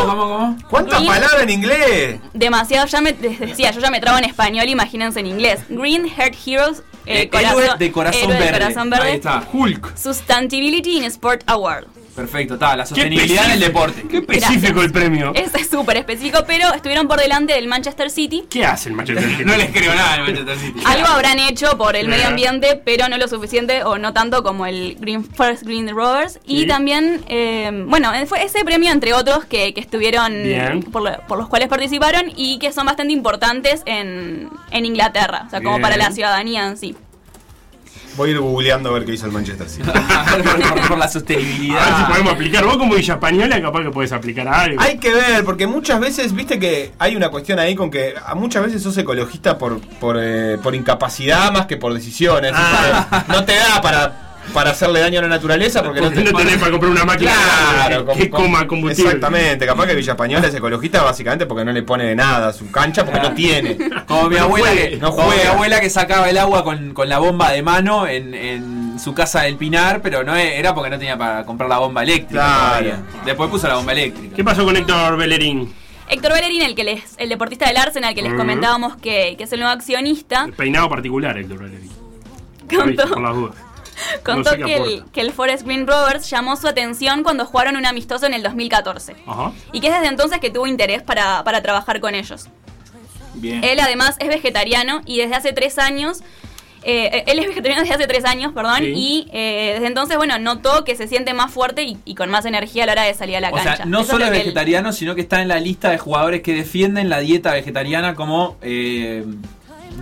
¿Cómo? 0.07 0.57
¿Cuántas 0.69 1.03
palabras 1.03 1.43
en 1.43 1.51
inglés? 1.51 2.21
Demasiado, 2.35 2.87
ya 2.87 3.01
me 3.01 3.13
les 3.13 3.41
decía, 3.41 3.71
yo 3.73 3.81
ya 3.81 3.91
me 3.91 4.01
trabo 4.01 4.19
en 4.19 4.25
español, 4.25 4.69
imagínense 4.69 5.21
en 5.21 5.27
inglés. 5.27 5.61
Green 5.69 6.07
Heart 6.09 6.35
Heroes 6.47 6.83
Eh, 7.07 7.31
héroe 7.33 7.69
de 7.79 7.93
corazón 7.93 8.23
héroe 8.23 8.35
de 8.35 8.41
verde. 8.41 8.59
corazón 8.59 8.91
verde. 8.91 9.09
Ahí 9.09 9.15
está. 9.17 9.43
Hulk. 9.53 9.97
Sustainability 9.97 10.97
in 10.99 11.05
Sport 11.05 11.45
Award. 11.47 11.87
Perfecto, 12.17 12.55
está. 12.55 12.75
La 12.77 12.87
sostenibilidad 12.87 13.45
en 13.45 13.51
el 13.53 13.61
deporte. 13.61 14.03
Qué 14.09 14.19
específico 14.19 14.81
el 14.83 14.91
premio. 14.91 15.33
Es 15.35 15.69
súper 15.69 15.99
específico, 15.99 16.39
pero 16.47 16.73
estuvieron 16.75 17.07
por 17.07 17.21
delante 17.21 17.53
del 17.53 17.69
Manchester 17.69 18.11
City. 18.11 18.45
¿Qué 18.51 18.65
hace 18.65 18.89
el 18.89 18.95
Manchester 18.95 19.29
City? 19.31 19.45
No 19.47 19.57
les 19.57 19.71
creo 19.71 19.95
nada 19.95 20.15
al 20.15 20.23
Manchester 20.23 20.59
City. 20.59 20.81
Algo 20.87 21.07
habrán 21.09 21.39
hecho 21.39 21.77
por 21.77 21.95
el 21.97 22.09
medio 22.09 22.29
ambiente, 22.29 22.81
pero 22.85 23.09
no 23.09 23.19
lo 23.19 23.29
suficiente 23.29 23.85
o 23.85 23.99
no 23.99 24.13
tanto 24.13 24.43
como 24.43 24.67
el 24.67 24.97
Green 24.99 25.25
First 25.25 25.63
Green 25.65 25.89
Rovers. 25.91 26.41
Y 26.47 26.61
Sí. 26.63 26.67
también, 26.67 27.23
eh, 27.29 27.71
bueno, 27.87 28.11
fue 28.27 28.43
ese 28.45 28.65
premio 28.65 28.91
entre 28.91 29.13
otros 29.13 29.45
que, 29.45 29.75
que 29.75 29.81
estuvieron, 29.81 30.83
por, 30.91 31.03
lo- 31.03 31.19
por 31.29 31.37
los 31.39 31.49
cuales 31.49 31.69
participaron 31.69 32.33
y 32.35 32.59
que 32.59 32.73
son 32.73 32.87
bastante 32.87 33.13
importantes 33.13 33.83
en, 33.87 34.49
en 34.71 34.87
Inglaterra, 34.87 35.45
o 35.47 35.51
sea, 35.51 35.61
como 35.61 35.73
Bien. 35.77 35.83
para 35.83 35.97
la 35.97 36.11
ciudadanía 36.13 36.67
en 36.67 36.77
sí. 36.79 36.97
Voy 38.17 38.31
a 38.31 38.33
ir 38.33 38.39
googleando 38.39 38.89
a 38.91 38.93
ver 38.95 39.05
qué 39.05 39.13
hizo 39.13 39.27
el 39.27 39.33
Manchester 39.33 39.69
City. 39.69 39.85
por, 39.91 39.93
por 40.89 40.99
la 40.99 41.05
A 41.05 41.07
ver 41.07 41.09
si 41.09 41.13
sostenibilidad. 41.13 42.09
podemos 42.09 42.33
aplicar. 42.33 42.65
Vos 42.65 42.77
como 42.79 42.95
Villa 42.95 43.15
Española 43.15 43.61
capaz 43.61 43.83
que 43.83 43.91
podés 43.91 44.13
aplicar 44.13 44.49
algo. 44.49 44.81
Hay 44.81 44.99
que 44.99 45.13
ver, 45.13 45.45
porque 45.45 45.67
muchas 45.67 46.01
veces, 46.01 46.33
viste 46.35 46.59
que 46.59 46.93
hay 46.99 47.15
una 47.17 47.29
cuestión 47.29 47.59
ahí 47.59 47.75
con 47.75 47.91
que 47.91 48.15
muchas 48.35 48.65
veces 48.65 48.83
sos 48.83 48.97
ecologista 48.97 49.59
por, 49.59 49.81
por, 49.99 50.17
eh, 50.19 50.57
por 50.63 50.75
incapacidad 50.75 51.53
más 51.53 51.67
que 51.67 51.77
por 51.77 51.93
decisiones. 51.93 52.53
Ah. 52.55 53.07
Sea, 53.11 53.25
No 53.29 53.45
te 53.45 53.55
da 53.57 53.81
para, 53.83 54.26
para 54.53 54.71
hacerle 54.71 55.01
daño 55.01 55.19
a 55.19 55.23
la 55.23 55.29
naturaleza 55.29 55.83
porque 55.83 56.01
no 56.01 56.11
te 56.11 56.23
no 56.25 56.33
tenés 56.33 56.57
para 56.57 56.71
comprar 56.71 56.91
una 56.91 57.05
máquina 57.05 57.33
Claro, 57.87 58.07
que, 58.07 58.19
que 58.19 58.31
con- 58.31 58.43
coma 58.45 58.67
combustible. 58.67 59.11
Exactamente, 59.13 59.67
capaz 59.67 59.87
que 59.87 59.95
Villa 59.95 60.13
Española 60.13 60.47
es 60.49 60.55
ecologista 60.55 61.03
básicamente 61.03 61.47
porque 61.47 61.65
no 61.65 61.73
le 61.73 61.83
pone 61.83 62.15
nada 62.15 62.49
a 62.49 62.53
su 62.53 62.71
cancha 62.71 63.05
porque 63.05 63.21
no 63.21 63.33
tiene. 63.33 63.77
Como 64.07 64.29
mi 64.29 64.37
abuela, 64.37 64.71
que, 64.73 64.97
no 64.97 65.15
como 65.15 65.31
mi 65.31 65.41
abuela 65.43 65.81
que 65.81 65.91
sacaba 65.91 66.31
el 66.31 66.39
agua 66.39 66.65
con, 66.65 66.95
con 66.95 67.09
la 67.09 67.19
bomba 67.19 67.51
de 67.53 67.63
mano 67.63 68.07
en, 68.07 68.35
en 68.35 68.99
su 68.99 69.15
casa 69.15 69.43
del 69.43 69.57
Pinar, 69.57 70.01
pero 70.03 70.25
no 70.25 70.35
e- 70.37 70.59
era 70.59 70.75
porque 70.75 70.91
no 70.91 70.99
tenía 70.99 71.19
para 71.19 71.45
comprar 71.45 71.69
la 71.69 71.79
bomba 71.79 72.03
eléctrica. 72.03 72.77
Claro. 72.79 72.97
Después 73.25 73.51
puso 73.51 73.69
la 73.69 73.75
bomba 73.75 73.93
eléctrica. 73.93 74.35
¿Qué 74.35 74.45
pasó 74.45 74.65
con 74.65 74.77
Héctor 74.77 75.17
Bellerín? 75.17 75.73
Héctor 76.09 76.33
Bellerín, 76.35 76.63
el, 76.63 76.75
que 76.77 76.85
les, 76.85 77.03
el 77.19 77.29
deportista 77.29 77.67
del 77.67 77.77
Arsenal 77.79 78.15
que 78.15 78.23
les 78.23 78.31
Ujú. 78.31 78.39
comentábamos 78.39 78.97
que, 78.97 79.35
que 79.37 79.45
es 79.45 79.53
el 79.53 79.59
nuevo 79.61 79.75
accionista, 79.75 80.45
El 80.47 80.53
peinado 80.53 80.89
particular, 80.89 81.37
Héctor 81.37 81.59
Bellerín. 81.59 81.91
Por 82.69 83.21
las 83.23 83.35
dudas. 83.35 83.55
contó 84.25 84.51
No 84.57 84.57
sé 84.57 84.57
qué 84.59 84.65
que, 84.65 84.77
el, 84.77 85.05
que 85.13 85.21
el 85.21 85.33
Forest 85.33 85.65
Green 85.65 85.87
Rovers 85.87 86.29
llamó 86.31 86.57
su 86.57 86.69
atención 86.69 87.23
cuando 87.23 87.45
jugaron 87.47 87.77
un 87.77 87.87
amistoso 87.87 88.27
en 88.27 88.35
el 88.35 88.43
2014. 88.43 89.17
Ajá. 89.27 89.53
Y 89.73 89.81
que 89.81 89.89
es 89.89 89.95
desde 89.95 90.09
entonces 90.09 90.39
que 90.41 90.51
tuvo 90.51 90.67
interés 90.67 91.03
para, 91.03 91.43
para 91.45 91.63
trabajar 91.63 92.01
con 92.01 92.15
ellos. 92.15 92.47
Bien. 93.35 93.63
Él 93.65 93.81
además 93.81 94.17
es 94.19 94.29
vegetariano 94.29 95.03
y 95.05 95.19
desde 95.19 95.35
hace 95.35 95.53
tres 95.53 95.79
años 95.79 96.21
Eh, 96.89 97.25
él 97.27 97.41
es 97.41 97.49
vegetariano 97.49 97.83
desde 97.83 97.95
hace 97.97 98.07
tres 98.07 98.25
años, 98.25 98.53
perdón, 98.53 98.79
Sí. 98.79 98.93
y 98.95 99.29
eh, 99.33 99.73
desde 99.75 99.89
entonces, 99.89 100.17
bueno, 100.19 100.39
notó 100.39 100.85
que 100.85 100.95
se 100.95 101.09
siente 101.09 101.35
más 101.35 101.51
fuerte 101.53 101.83
y, 101.83 101.99
y 102.05 102.15
con 102.15 102.31
más 102.31 102.45
energía 102.45 102.85
a 102.85 102.87
la 102.87 102.93
hora 102.93 103.03
de 103.03 103.13
salir 103.15 103.35
a 103.37 103.41
la 103.41 103.49
O 103.51 103.55
cancha. 103.57 103.77
sea, 103.79 103.87
no 103.87 104.03
Eso 104.03 104.13
solo 104.13 104.27
lo 104.27 104.31
es 104.31 104.37
él- 104.39 104.45
vegetariano, 104.45 104.93
sino 104.93 105.17
que 105.17 105.23
está 105.23 105.43
en 105.43 105.49
la 105.49 105.59
lista 105.59 105.91
de 105.91 105.99
jugadores 105.99 106.43
que 106.43 106.55
defienden 106.55 107.09
la 107.09 107.19
dieta 107.19 107.53
vegetariana 107.53 108.15
como 108.15 108.57
eh, 108.63 109.25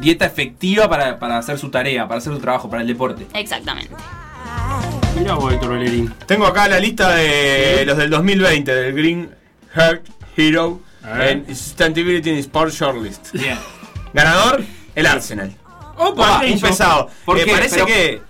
dieta 0.01 0.25
efectiva 0.27 0.89
para, 0.89 1.19
para 1.19 1.39
hacer 1.39 1.59
su 1.59 1.71
tarea, 1.71 2.07
para 2.09 2.19
hacer 2.19 2.33
su 2.33 2.39
trabajo, 2.41 2.69
para 2.71 2.83
el 2.83 2.89
deporte. 2.89 3.27
Exactamente. 3.35 3.95
Mira 5.19 5.35
vos, 5.35 5.53
Héctor 5.53 5.79
Bellerín. 5.79 6.13
Tengo 6.27 6.47
acá 6.47 6.69
la 6.69 6.81
lista 6.81 7.15
de 7.15 7.77
Sí. 7.81 7.85
los 7.87 7.97
del 7.97 8.11
2020, 8.11 8.75
del 8.75 8.93
Green 8.95 9.31
Heart 9.75 10.07
Hero 10.37 10.81
A 11.05 11.13
ver. 11.19 11.29
en 11.49 11.57
Sustainability 11.57 12.31
in 12.31 12.37
Sports 12.39 12.75
Shortlist. 12.75 13.33
Bien. 13.33 13.59
Ganador, 14.13 14.65
el 14.95 15.07
Arsenal. 15.07 15.55
Opa, 15.97 16.35
un 16.37 16.41
¿qué 16.41 16.49
hizo? 16.51 16.67
pesado. 16.67 17.11
¿Por 17.25 17.39
Eh, 17.39 17.47
parece 17.49 17.75
Pero- 17.77 17.87
que 17.87 18.23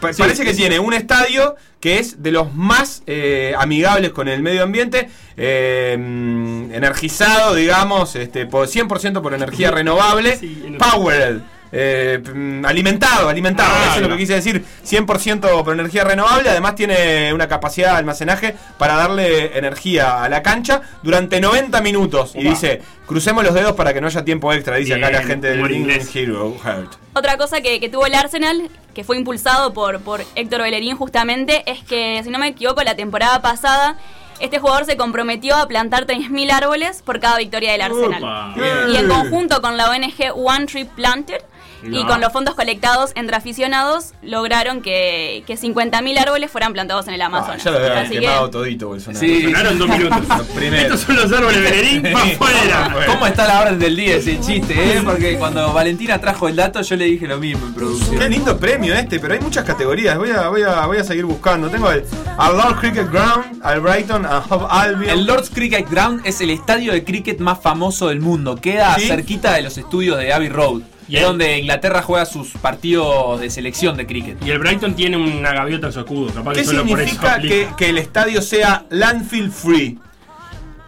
pa- 0.00 0.12
Sí, 0.12 0.20
parece 0.22 0.44
que 0.44 0.50
sí. 0.50 0.56
tiene 0.58 0.78
un 0.80 0.92
estadio 0.92 1.54
que 1.80 1.98
es 1.98 2.22
de 2.22 2.30
los 2.30 2.54
más 2.54 3.02
eh, 3.06 3.54
amigables 3.58 4.10
con 4.10 4.28
el 4.28 4.42
medio 4.42 4.62
ambiente, 4.62 5.08
eh, 5.36 5.96
mm, 5.98 6.72
energizado, 6.72 7.54
digamos, 7.54 8.14
este, 8.16 8.46
por 8.46 8.68
100% 8.68 9.22
por 9.22 9.34
energía 9.34 9.70
renovable, 9.70 10.36
Sí, 10.36 10.76
powered. 10.78 11.38
Eh, 11.72 12.20
mm, 12.22 12.64
alimentado, 12.64 13.28
alimentado, 13.28 13.70
Ah, 13.72 13.86
eso 13.90 13.96
es 13.96 14.02
lo 14.02 14.08
que 14.08 14.16
quise 14.18 14.34
decir, 14.34 14.64
100% 14.84 15.64
por 15.64 15.74
energía 15.74 16.04
renovable, 16.04 16.50
además 16.50 16.74
tiene 16.74 17.32
una 17.32 17.46
capacidad 17.48 17.92
de 17.92 17.98
almacenaje 17.98 18.56
para 18.78 18.94
darle 18.94 19.56
energía 19.56 20.22
a 20.22 20.28
la 20.28 20.42
cancha 20.42 20.82
durante 21.02 21.40
90 21.40 21.80
minutos. 21.80 22.32
Y 22.34 22.42
dice, 22.42 22.82
crucemos 23.06 23.44
los 23.44 23.54
dedos 23.54 23.72
para 23.74 23.94
que 23.94 24.00
no 24.00 24.08
haya 24.08 24.24
tiempo 24.24 24.52
extra, 24.52 24.76
dice 24.76 24.94
acá 24.94 25.10
la 25.10 25.22
gente 25.22 25.48
del 25.48 25.70
inglés. 25.70 26.10
Hero 26.14 26.56
Heart. 26.62 26.92
Otra 27.14 27.36
cosa 27.36 27.60
que, 27.60 27.80
que 27.80 27.88
tuvo 27.88 28.06
el 28.06 28.14
Arsenal, 28.14 28.68
que 28.94 29.04
fue 29.04 29.16
impulsado 29.16 29.72
por, 29.72 30.00
por 30.00 30.24
Héctor 30.34 30.62
Bellerín 30.62 30.96
justamente, 30.96 31.62
es 31.70 31.82
que, 31.84 32.20
si 32.24 32.30
no 32.30 32.38
me 32.38 32.48
equivoco, 32.48 32.82
la 32.82 32.96
temporada 32.96 33.40
pasada, 33.42 33.96
este 34.40 34.58
jugador 34.58 34.86
se 34.86 34.96
comprometió 34.96 35.54
a 35.56 35.68
plantar 35.68 36.06
3.000 36.06 36.50
árboles 36.50 37.02
por 37.02 37.20
cada 37.20 37.38
victoria 37.38 37.72
del 37.72 37.82
Arsenal. 37.82 38.22
Opa. 38.22 38.54
Y 38.90 38.96
en 38.96 39.08
conjunto 39.08 39.60
con 39.60 39.76
la 39.76 39.90
ONG 39.90 40.32
One 40.34 40.66
Tree 40.66 40.84
Planted 40.84 41.42
y 41.82 42.04
con 42.04 42.20
los 42.20 42.32
fondos 42.32 42.54
colectados 42.54 43.12
entre 43.14 43.36
aficionados, 43.36 44.12
lograron 44.22 44.82
que, 44.82 45.44
que 45.46 45.56
50.000 45.56 46.18
árboles 46.18 46.50
fueran 46.50 46.72
plantados 46.72 47.06
en 47.08 47.14
el 47.14 47.22
Ah, 47.22 47.26
Amazonas. 47.26 47.62
ya 47.64 47.70
lo 47.70 47.78
habían 47.78 48.08
que- 48.10 48.20
quemado 48.20 48.50
todito, 48.50 48.88
Bolsonaro. 48.88 49.20
Sí. 49.26 49.42
Sonaron 49.42 49.78
dos 49.78 49.88
minutos. 49.88 50.18
Estos 50.60 51.00
son 51.00 51.16
los 51.16 51.32
árboles 51.32 51.62
Bellerín 51.62 52.02
para 52.02 52.22
afuera. 52.24 52.96
¿Cómo 53.06 53.26
está 53.26 53.46
la 53.46 53.60
orden 53.62 53.78
del 53.78 53.96
día 53.96 54.16
ese 54.16 54.40
chiste, 54.40 54.74
eh? 54.96 55.00
Porque 55.04 55.36
cuando 55.38 55.72
Valentina 55.72 56.18
trajo 56.20 56.48
el 56.48 56.56
dato, 56.56 56.80
yo 56.82 56.96
le 56.96 57.04
dije 57.06 57.26
lo 57.26 57.38
mismo 57.38 57.66
en 57.66 57.72
Qué 57.72 57.78
producción. 57.78 58.30
lindo 58.30 58.58
premio 58.58 58.94
este, 58.94 59.18
pero 59.20 59.34
hay 59.34 59.40
muchas 59.40 59.64
categorías. 59.64 60.16
Voy 60.18 60.30
a, 60.30 60.48
voy 60.48 60.62
a, 60.62 60.86
voy 60.86 60.98
a 60.98 61.04
seguir 61.04 61.24
buscando. 61.24 61.68
Tengo 61.68 61.90
el, 61.90 62.04
al 62.38 62.56
Lord 62.56 62.80
Cricket 62.80 63.10
Ground, 63.10 63.60
al 63.62 63.80
Brighton, 63.80 64.26
a 64.26 64.38
Hove 64.38 64.66
Albion. 64.70 65.10
El 65.10 65.26
Lord's 65.26 65.50
Cricket 65.50 65.88
Ground 65.90 66.22
es 66.24 66.40
el 66.40 66.50
estadio 66.50 66.92
de 66.92 67.04
cricket 67.04 67.38
más 67.40 67.60
famoso 67.60 68.08
del 68.08 68.20
mundo. 68.20 68.56
Queda 68.56 68.94
¿Sí? 68.98 69.06
cerquita 69.06 69.52
de 69.54 69.62
los 69.62 69.76
estudios 69.78 70.18
de 70.18 70.32
Abbey 70.32 70.48
Road. 70.48 70.82
Y 71.10 71.16
es 71.16 71.22
el- 71.22 71.28
donde 71.28 71.58
Inglaterra 71.58 72.02
juega 72.02 72.24
sus 72.26 72.50
partidos 72.52 73.40
de 73.40 73.50
selección 73.50 73.96
de 73.96 74.06
cricket. 74.06 74.44
Y 74.44 74.50
el 74.50 74.58
Brighton 74.58 74.94
tiene 74.94 75.16
una 75.16 75.52
gaviota 75.52 75.88
en 75.88 75.92
su 75.92 76.00
escudo. 76.00 76.32
Capaz 76.32 76.52
¿Qué 76.52 76.60
que 76.60 76.66
solo 76.66 76.86
por 76.86 77.00
eso 77.00 77.10
significa 77.10 77.40
que, 77.40 77.68
que 77.76 77.88
el 77.90 77.98
estadio 77.98 78.40
sea 78.42 78.84
landfill 78.90 79.50
free? 79.50 79.98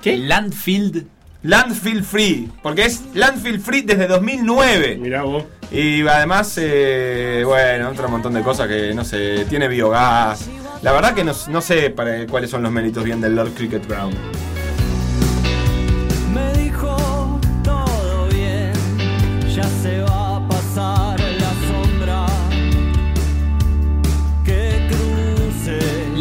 ¿Qué? 0.03 0.17
Landfield. 0.19 1.07
Landfill 1.45 2.05
free, 2.05 2.49
porque 2.63 2.85
es 2.85 3.03
landfill 3.15 3.59
free 3.59 3.83
desde 3.83 4.07
2009. 4.07 4.97
Mirá 5.01 5.23
vos. 5.23 5.43
Y 5.73 6.07
además, 6.07 6.57
eh, 6.61 7.43
bueno, 7.45 7.89
otro 7.89 8.09
montón 8.09 8.35
de 8.35 8.43
cosas 8.43 8.69
que 8.69 8.95
no 8.95 9.05
sé, 9.05 9.45
tiene 9.49 9.67
biogás. 9.67 10.49
La 10.83 10.93
verdad 10.93 11.15
que 11.15 11.25
no, 11.25 11.33
no 11.49 11.61
sé 11.61 11.91
para, 11.91 12.27
cuáles 12.29 12.49
son 12.49 12.63
los 12.63 12.71
méritos 12.71 13.03
bien 13.03 13.21
del 13.21 13.35
Lord 13.35 13.55
Cricket 13.55 13.89
Ground. 13.89 14.17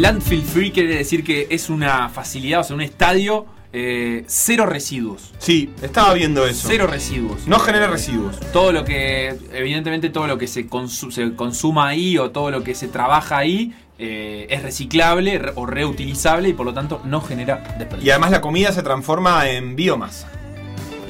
Landfill 0.01 0.41
free 0.41 0.72
quiere 0.72 0.96
decir 0.96 1.24
que 1.24 1.48
es 1.51 1.70
una 1.70 2.10
facilidad, 2.10 2.62
o 2.62 2.63
sea, 2.63 2.75
un 2.75 2.81
estadio 2.81 3.46
eh, 3.72 4.24
cero 4.27 4.65
residuos. 4.65 5.31
Sí, 5.38 5.70
estaba 5.81 6.13
viendo 6.15 6.46
eso. 6.48 6.67
Cero 6.67 6.88
residuos. 6.88 7.48
No 7.48 7.60
genera 7.60 7.88
residuos. 7.88 8.39
Todo 8.51 8.72
lo 8.72 8.84
que, 8.84 9.38
evidentemente, 9.53 10.10
todo 10.10 10.25
lo 10.27 10.38
que 10.39 10.48
se, 10.48 10.67
consu- 10.67 11.12
se 11.12 11.36
consuma 11.36 11.88
ahí 11.89 12.17
o 12.17 12.31
todo 12.31 12.50
lo 12.51 12.63
que 12.63 12.74
se 12.75 12.88
trabaja 12.88 13.38
ahí 13.38 13.74
eh, 14.00 14.48
es 14.50 14.63
reciclable 14.63 15.38
re- 15.38 15.51
o 15.55 15.67
reutilizable 15.67 16.50
y 16.50 16.53
por 16.53 16.65
lo 16.65 16.74
tanto 16.74 17.01
no 17.05 17.22
genera 17.22 17.63
Y 17.75 17.79
desperdicio. 17.79 18.12
además 18.13 18.31
la 18.31 18.41
comida 18.41 18.72
se 18.74 18.81
transforma 18.81 19.48
en 19.50 19.75
biomasa. 19.75 20.27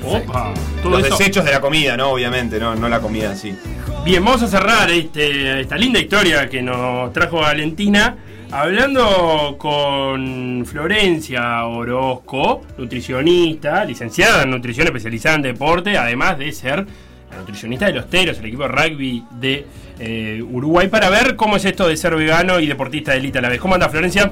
Opa. 0.04 0.54
Todo 0.84 0.98
Los 0.98 1.06
eso. 1.08 1.18
desechos 1.18 1.46
de 1.46 1.52
la 1.52 1.62
comida, 1.62 1.96
¿no? 1.96 2.10
Obviamente, 2.10 2.60
no, 2.60 2.76
no 2.76 2.90
la 2.90 3.00
comida 3.00 3.32
en 3.32 3.38
sí. 3.38 3.56
Bien, 4.04 4.26
vamos 4.26 4.42
a 4.42 4.48
cerrar 4.48 4.90
este, 4.90 5.62
esta 5.62 5.78
linda 5.78 6.00
historia 6.00 6.50
que 6.50 6.64
nos 6.64 7.14
trajo 7.14 7.38
Valentina 7.38 8.18
hablando 8.50 9.56
con 9.60 10.66
Florencia 10.66 11.66
Orozco, 11.68 12.64
nutricionista, 12.80 13.86
licenciada 13.86 14.42
en 14.42 14.50
nutrición 14.50 14.88
especializada 14.88 15.36
en 15.36 15.42
deporte, 15.44 16.00
además 16.00 16.40
de 16.40 16.52
ser 16.52 16.88
la 17.30 17.38
nutricionista 17.38 17.86
de 17.86 17.94
los 17.94 18.10
Teros, 18.10 18.40
el 18.40 18.46
equipo 18.48 18.64
de 18.64 18.70
rugby 18.70 19.24
de 19.40 19.68
eh, 20.00 20.44
Uruguay, 20.50 20.88
para 20.88 21.12
ver 21.12 21.36
cómo 21.36 21.58
es 21.58 21.66
esto 21.66 21.88
de 21.88 21.96
ser 21.96 22.16
vegano 22.16 22.60
y 22.60 22.66
deportista 22.66 23.12
de 23.12 23.20
élite 23.20 23.38
a 23.38 23.44
la 23.44 23.50
vez. 23.50 23.62
¿Cómo 23.62 23.76
anda 23.76 23.88
Florencia? 23.88 24.32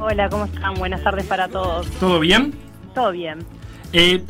Hola, 0.00 0.28
¿cómo 0.28 0.46
están? 0.46 0.74
Buenas 0.74 1.04
tardes 1.04 1.26
para 1.26 1.46
todos. 1.46 1.86
¿Todo 2.00 2.18
bien? 2.18 2.52
Todo 2.92 3.12
bien. 3.12 3.38
Eh, 3.92 4.20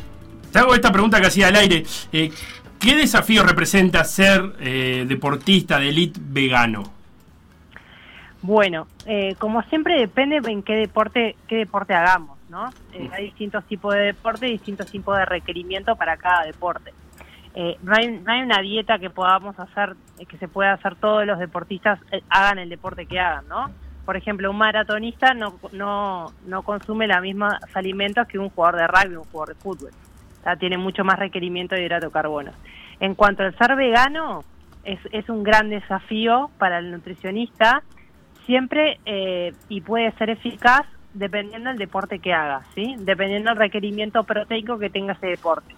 te 0.51 0.59
hago 0.59 0.75
esta 0.75 0.91
pregunta 0.91 1.19
que 1.19 1.27
hacía 1.27 1.47
al 1.47 1.55
aire. 1.55 1.83
Eh, 2.13 2.31
¿Qué 2.79 2.95
desafío 2.95 3.43
representa 3.43 4.03
ser 4.03 4.53
eh, 4.59 5.05
deportista 5.07 5.79
de 5.79 5.89
élite 5.89 6.19
vegano? 6.23 6.83
Bueno, 8.41 8.87
eh, 9.05 9.35
como 9.39 9.63
siempre 9.63 9.99
depende 9.99 10.39
en 10.49 10.61
qué 10.63 10.75
deporte 10.75 11.35
qué 11.47 11.55
deporte 11.55 11.93
hagamos, 11.93 12.37
¿no? 12.49 12.69
Eh, 12.93 13.09
hay 13.11 13.25
distintos 13.25 13.65
tipos 13.65 13.93
de 13.93 14.01
deporte, 14.01 14.45
distintos 14.45 14.89
tipos 14.91 15.17
de 15.17 15.25
requerimiento 15.25 15.95
para 15.95 16.17
cada 16.17 16.45
deporte. 16.45 16.93
Eh, 17.55 17.77
no, 17.81 17.93
hay, 17.95 18.07
no 18.07 18.31
hay 18.31 18.41
una 18.41 18.61
dieta 18.61 18.99
que 18.99 19.09
podamos 19.09 19.59
hacer, 19.59 19.95
eh, 20.19 20.25
que 20.25 20.37
se 20.37 20.47
pueda 20.47 20.73
hacer 20.73 20.95
todos 20.95 21.25
los 21.25 21.39
deportistas 21.39 21.99
hagan 22.29 22.59
el 22.59 22.69
deporte 22.69 23.07
que 23.07 23.19
hagan, 23.19 23.47
¿no? 23.47 23.71
Por 24.05 24.15
ejemplo, 24.15 24.49
un 24.51 24.57
maratonista 24.57 25.33
no, 25.33 25.55
no, 25.73 26.31
no 26.45 26.61
consume 26.61 27.07
los 27.07 27.21
mismos 27.21 27.53
alimentos 27.73 28.27
que 28.27 28.39
un 28.39 28.49
jugador 28.49 28.79
de 28.79 28.87
rugby 28.87 29.15
o 29.15 29.21
un 29.21 29.27
jugador 29.27 29.55
de 29.55 29.61
fútbol. 29.61 29.91
Tiene 30.55 30.77
mucho 30.77 31.03
más 31.03 31.19
requerimiento 31.19 31.75
de 31.75 31.83
hidrato 31.83 32.07
de 32.07 32.11
carbono. 32.13 32.51
En 32.99 33.13
cuanto 33.15 33.43
al 33.43 33.55
ser 33.57 33.75
vegano, 33.75 34.43
es, 34.83 35.29
un 35.29 35.43
gran 35.43 35.69
desafío 35.69 36.49
para 36.57 36.79
el 36.79 36.91
nutricionista, 36.91 37.83
siempre 38.45 38.99
eh, 39.05 39.53
y 39.67 39.81
puede 39.81 40.11
ser 40.13 40.29
eficaz 40.29 40.83
dependiendo 41.13 41.69
del 41.69 41.77
deporte 41.77 42.19
que 42.19 42.33
haga, 42.33 42.61
¿sí? 42.73 42.95
Dependiendo 42.99 43.49
del 43.49 43.57
requerimiento 43.59 44.23
proteico 44.23 44.79
que 44.79 44.89
tenga 44.89 45.13
ese 45.13 45.27
deporte. 45.27 45.75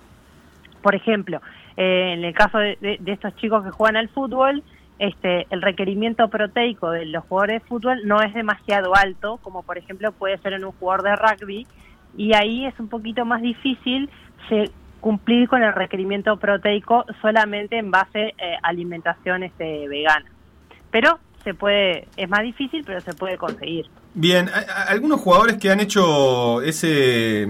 Por 0.81 0.95
ejemplo, 0.95 1.41
eh, 1.77 2.13
en 2.13 2.23
el 2.23 2.33
caso 2.33 2.57
de, 2.59 2.77
de- 2.81 3.11
estos 3.11 3.35
chicos 3.38 3.63
que 3.63 3.71
juegan 3.71 3.95
al 3.97 4.09
fútbol, 4.09 4.63
este, 4.99 5.47
el 5.49 5.61
requerimiento 5.61 6.27
proteico 6.27 6.91
de 6.91 7.05
los 7.05 7.23
jugadores 7.23 7.61
de 7.63 7.67
fútbol 7.67 8.01
no 8.05 8.21
es 8.21 8.33
demasiado 8.33 8.95
alto, 8.95 9.38
como 9.41 9.63
por 9.63 9.77
ejemplo 9.77 10.11
puede 10.11 10.38
ser 10.39 10.53
en 10.53 10.65
un 10.65 10.71
jugador 10.73 11.03
de 11.03 11.15
rugby, 11.15 11.67
y 12.17 12.33
ahí 12.35 12.65
es 12.65 12.77
un 12.79 12.89
poquito 12.89 13.23
más 13.25 13.41
difícil 13.41 14.09
cumplir 15.00 15.48
con 15.48 15.63
el 15.63 15.74
requerimiento 15.74 16.38
proteico 16.38 17.05
solamente 17.22 17.77
en 17.77 17.91
base 17.91 18.36
eh, 18.38 18.55
a 18.62 18.67
alimentación 18.67 19.43
este, 19.43 19.88
vegana. 19.88 20.25
Pero 20.91 21.19
se 21.43 21.53
puede, 21.53 22.08
es 22.17 22.29
más 22.29 22.41
difícil, 22.41 22.84
pero 22.86 23.00
se 23.01 23.13
puede 23.13 23.38
conseguir. 23.38 23.86
Bien, 24.13 24.50
algunos 24.88 25.22
jugadores 25.22 25.58
que 25.58 25.69
han 25.69 25.79
hecho 25.79 26.62
ese, 26.62 27.48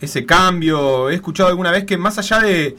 ese 0.00 0.26
cambio, 0.26 1.10
he 1.10 1.14
escuchado 1.14 1.48
alguna 1.48 1.70
vez 1.70 1.84
que 1.84 1.96
más 1.96 2.18
allá 2.18 2.40
de, 2.40 2.76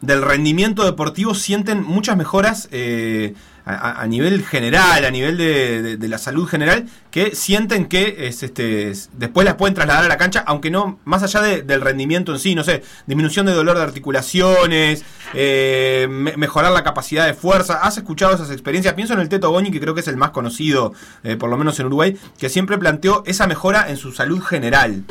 del 0.00 0.22
rendimiento 0.22 0.84
deportivo 0.84 1.34
sienten 1.34 1.82
muchas 1.82 2.16
mejoras 2.16 2.68
eh, 2.72 3.34
a, 3.70 4.06
nivel 4.06 4.44
general, 4.44 5.04
a 5.04 5.10
nivel 5.10 5.36
de, 5.36 6.08
la 6.08 6.18
salud 6.18 6.46
general, 6.48 6.86
que 7.10 7.34
sienten 7.34 7.86
que 7.86 8.26
es, 8.28 8.42
este, 8.42 8.88
es- 8.90 9.10
después 9.12 9.44
las 9.44 9.54
pueden 9.56 9.74
trasladar 9.74 10.04
a 10.04 10.08
la 10.08 10.16
cancha, 10.16 10.42
aunque 10.46 10.70
no, 10.70 10.98
más 11.04 11.22
allá 11.22 11.42
de- 11.42 11.62
del 11.62 11.80
rendimiento 11.80 12.32
en 12.32 12.38
sí, 12.38 12.54
no 12.54 12.64
sé, 12.64 12.82
disminución 13.06 13.44
de 13.46 13.52
dolor 13.52 13.76
de 13.76 13.82
articulaciones, 13.82 15.04
eh, 15.34 16.06
me- 16.10 16.36
mejorar 16.36 16.72
la 16.72 16.82
capacidad 16.82 17.26
de 17.26 17.34
fuerza. 17.34 17.80
¿Has 17.82 17.98
escuchado 17.98 18.34
esas 18.34 18.50
experiencias? 18.50 18.94
Pienso 18.94 19.14
en 19.14 19.20
el 19.20 19.28
Teto 19.28 19.50
Goñi, 19.50 19.70
que 19.70 19.80
creo 19.80 19.94
que 19.94 20.00
es 20.00 20.08
el 20.08 20.16
más 20.16 20.30
conocido, 20.30 20.94
eh, 21.22 21.36
por 21.36 21.50
lo 21.50 21.56
menos 21.56 21.78
en 21.80 21.86
Uruguay, 21.86 22.16
que 22.38 22.48
siempre 22.48 22.78
planteó 22.78 23.22
esa 23.26 23.46
mejora 23.46 23.90
en 23.90 23.96
su 23.96 24.12
salud 24.12 24.42
general. 24.42 25.04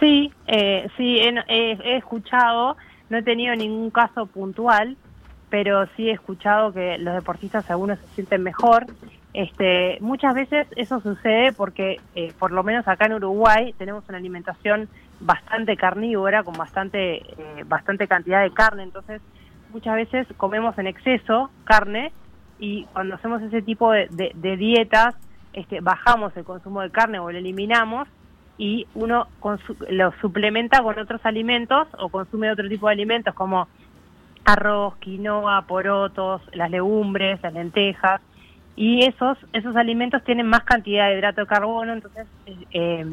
Sí, 0.00 0.30
eh, 0.48 0.86
sí, 0.96 1.18
he 1.48 1.96
escuchado, 1.96 2.76
no 3.08 3.18
he 3.18 3.22
tenido 3.22 3.54
ningún 3.54 3.90
caso 3.90 4.26
puntual, 4.26 4.96
pero 5.54 5.86
sí 5.94 6.08
he 6.08 6.12
escuchado 6.12 6.72
que 6.72 6.98
los 6.98 7.14
deportistas 7.14 7.70
algunos 7.70 8.00
se 8.00 8.08
sienten 8.08 8.42
mejor. 8.42 8.86
Este, 9.34 9.98
muchas 10.00 10.34
veces 10.34 10.66
eso 10.74 10.98
sucede 11.00 11.52
porque, 11.52 12.00
eh, 12.16 12.32
por 12.40 12.50
lo 12.50 12.64
menos 12.64 12.88
acá 12.88 13.06
en 13.06 13.12
Uruguay, 13.12 13.72
tenemos 13.78 14.02
una 14.08 14.18
alimentación 14.18 14.88
bastante 15.20 15.76
carnívora, 15.76 16.42
con 16.42 16.54
bastante, 16.54 17.18
eh, 17.18 17.62
bastante 17.66 18.08
cantidad 18.08 18.42
de 18.42 18.50
carne, 18.52 18.82
entonces 18.82 19.22
muchas 19.72 19.94
veces 19.94 20.26
comemos 20.36 20.76
en 20.76 20.88
exceso 20.88 21.50
carne 21.62 22.10
y 22.58 22.86
cuando 22.92 23.14
hacemos 23.14 23.40
ese 23.40 23.62
tipo 23.62 23.92
de, 23.92 24.08
de- 24.10 24.32
de 24.34 24.56
dietas, 24.56 25.14
este, 25.52 25.78
bajamos 25.80 26.36
el 26.36 26.42
consumo 26.42 26.80
de 26.80 26.90
carne 26.90 27.20
o 27.20 27.30
lo 27.30 27.38
eliminamos 27.38 28.08
y 28.58 28.88
uno 28.96 29.28
lo 29.88 30.12
suplementa 30.20 30.82
con 30.82 30.98
otros 30.98 31.20
alimentos 31.24 31.86
o 32.00 32.08
consume 32.08 32.50
otro 32.50 32.68
tipo 32.68 32.88
de 32.88 32.94
alimentos 32.94 33.34
como 33.34 33.68
arroz, 34.44 34.96
quinoa, 34.96 35.62
porotos, 35.66 36.42
las 36.52 36.70
legumbres, 36.70 37.42
las 37.42 37.52
lentejas 37.52 38.20
y 38.76 39.04
esos 39.04 39.38
esos 39.52 39.76
alimentos 39.76 40.22
tienen 40.24 40.46
más 40.46 40.64
cantidad 40.64 41.08
de 41.08 41.16
hidrato 41.16 41.42
de 41.42 41.46
carbono, 41.46 41.92
entonces 41.92 42.26
eh, 42.72 43.06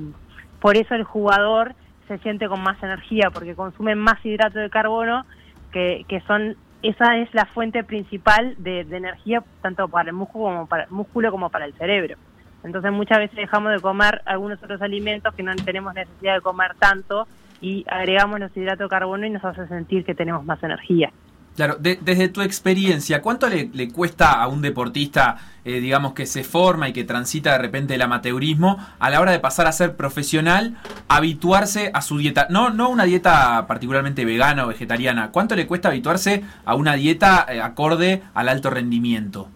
por 0.60 0.76
eso 0.76 0.96
el 0.96 1.04
jugador 1.04 1.76
se 2.08 2.18
siente 2.20 2.48
con 2.48 2.62
más 2.62 2.82
energía 2.84 3.30
porque 3.32 3.56
consumen 3.56 3.98
más 3.98 4.24
hidrato 4.26 4.60
de 4.60 4.70
carbono 4.70 5.26
que, 5.72 6.06
que 6.08 6.22
son 6.22 6.56
esa 6.82 7.18
es 7.18 7.34
la 7.34 7.46
fuente 7.46 7.84
principal 7.84 8.56
de, 8.58 8.84
de 8.84 8.98
energía 8.98 9.44
tanto 9.62 9.88
para 9.88 10.10
el 10.10 10.16
músculo 10.16 10.46
como 10.46 10.66
para 10.66 10.88
músculo 10.90 11.32
como 11.32 11.50
para 11.50 11.66
el 11.66 11.74
cerebro. 11.74 12.16
Entonces 12.64 12.92
muchas 12.92 13.20
veces 13.20 13.36
dejamos 13.36 13.72
de 13.72 13.80
comer 13.80 14.22
algunos 14.26 14.62
otros 14.62 14.82
alimentos 14.82 15.34
que 15.34 15.44
no 15.44 15.56
tenemos 15.56 15.94
necesidad 15.94 16.36
de 16.36 16.42
comer 16.42 16.76
tanto 16.78 17.28
y 17.60 17.86
agregamos 17.88 18.40
los 18.40 18.56
hidratos 18.56 18.86
de 18.86 18.90
carbono 18.90 19.26
y 19.26 19.30
nos 19.30 19.44
hace 19.46 19.68
sentir 19.68 20.04
que 20.04 20.16
tenemos 20.16 20.44
más 20.44 20.62
energía. 20.64 21.12
Claro, 21.55 21.75
de- 21.75 22.00
desde 22.01 22.29
tu 22.29 22.41
experiencia, 22.41 23.22
¿cuánto 23.22 23.48
le, 23.50 23.89
cuesta 23.91 24.41
a 24.41 24.48
un 24.48 24.62
deportista, 24.62 25.38
eh, 25.65 25.81
digamos, 25.81 26.13
que 26.13 26.25
se 26.25 26.46
forma 26.46 26.88
y 26.88 26.93
que 26.93 27.03
transita 27.03 27.51
de 27.51 27.58
repente 27.58 27.93
el 27.96 28.01
amateurismo 28.01 28.77
a 29.00 29.10
la 29.10 29.20
hora 29.20 29.34
de 29.34 29.39
pasar 29.39 29.67
a 29.67 29.74
ser 29.74 29.98
profesional, 29.98 30.77
habituarse 31.10 31.91
a 31.93 32.01
su 32.01 32.17
dieta? 32.17 32.48
No, 32.50 32.70
no 32.70 32.88
una 32.89 33.03
dieta 33.03 33.67
particularmente 33.67 34.24
vegana 34.24 34.63
o 34.63 34.70
vegetariana. 34.70 35.31
¿Cuánto 35.31 35.55
le 35.58 35.67
cuesta 35.67 35.89
habituarse 35.89 36.43
a 36.63 36.75
una 36.75 36.93
dieta 36.93 37.46
eh, 37.50 37.62
acorde 37.62 38.24
al 38.34 38.48
alto 38.48 38.70
rendimiento? 38.70 39.50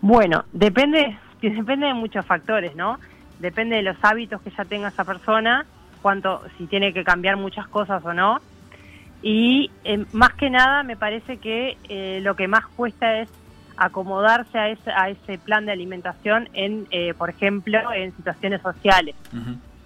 Bueno, 0.00 0.44
depende, 0.52 1.16
depende 1.40 1.86
de 1.86 1.94
muchos 1.94 2.26
factores, 2.26 2.74
¿no? 2.74 2.98
Depende 3.38 3.76
de 3.76 3.82
los 3.82 3.96
hábitos 4.02 4.40
que 4.42 4.50
ya 4.50 4.64
tenga 4.64 4.88
esa 4.88 5.04
persona, 5.04 5.64
cuánto, 6.02 6.42
si 6.58 6.66
tiene 6.66 6.92
que 6.92 7.04
cambiar 7.04 7.36
muchas 7.36 7.68
cosas 7.68 8.04
o 8.04 8.12
no. 8.12 8.40
Y 9.22 9.70
eh, 9.84 10.04
más 10.12 10.34
que 10.34 10.50
nada 10.50 10.82
me 10.82 10.96
parece 10.96 11.38
que 11.38 11.76
eh, 11.88 12.20
lo 12.22 12.36
que 12.36 12.48
más 12.48 12.66
cuesta 12.66 13.20
es 13.20 13.28
acomodarse 13.76 14.58
a 14.58 14.68
ese, 14.68 14.90
a 14.90 15.10
ese 15.10 15.38
plan 15.38 15.66
de 15.66 15.72
alimentación 15.72 16.48
en, 16.54 16.86
eh, 16.90 17.14
por 17.14 17.30
ejemplo, 17.30 17.78
en 17.92 18.14
situaciones 18.16 18.62
sociales. 18.62 19.14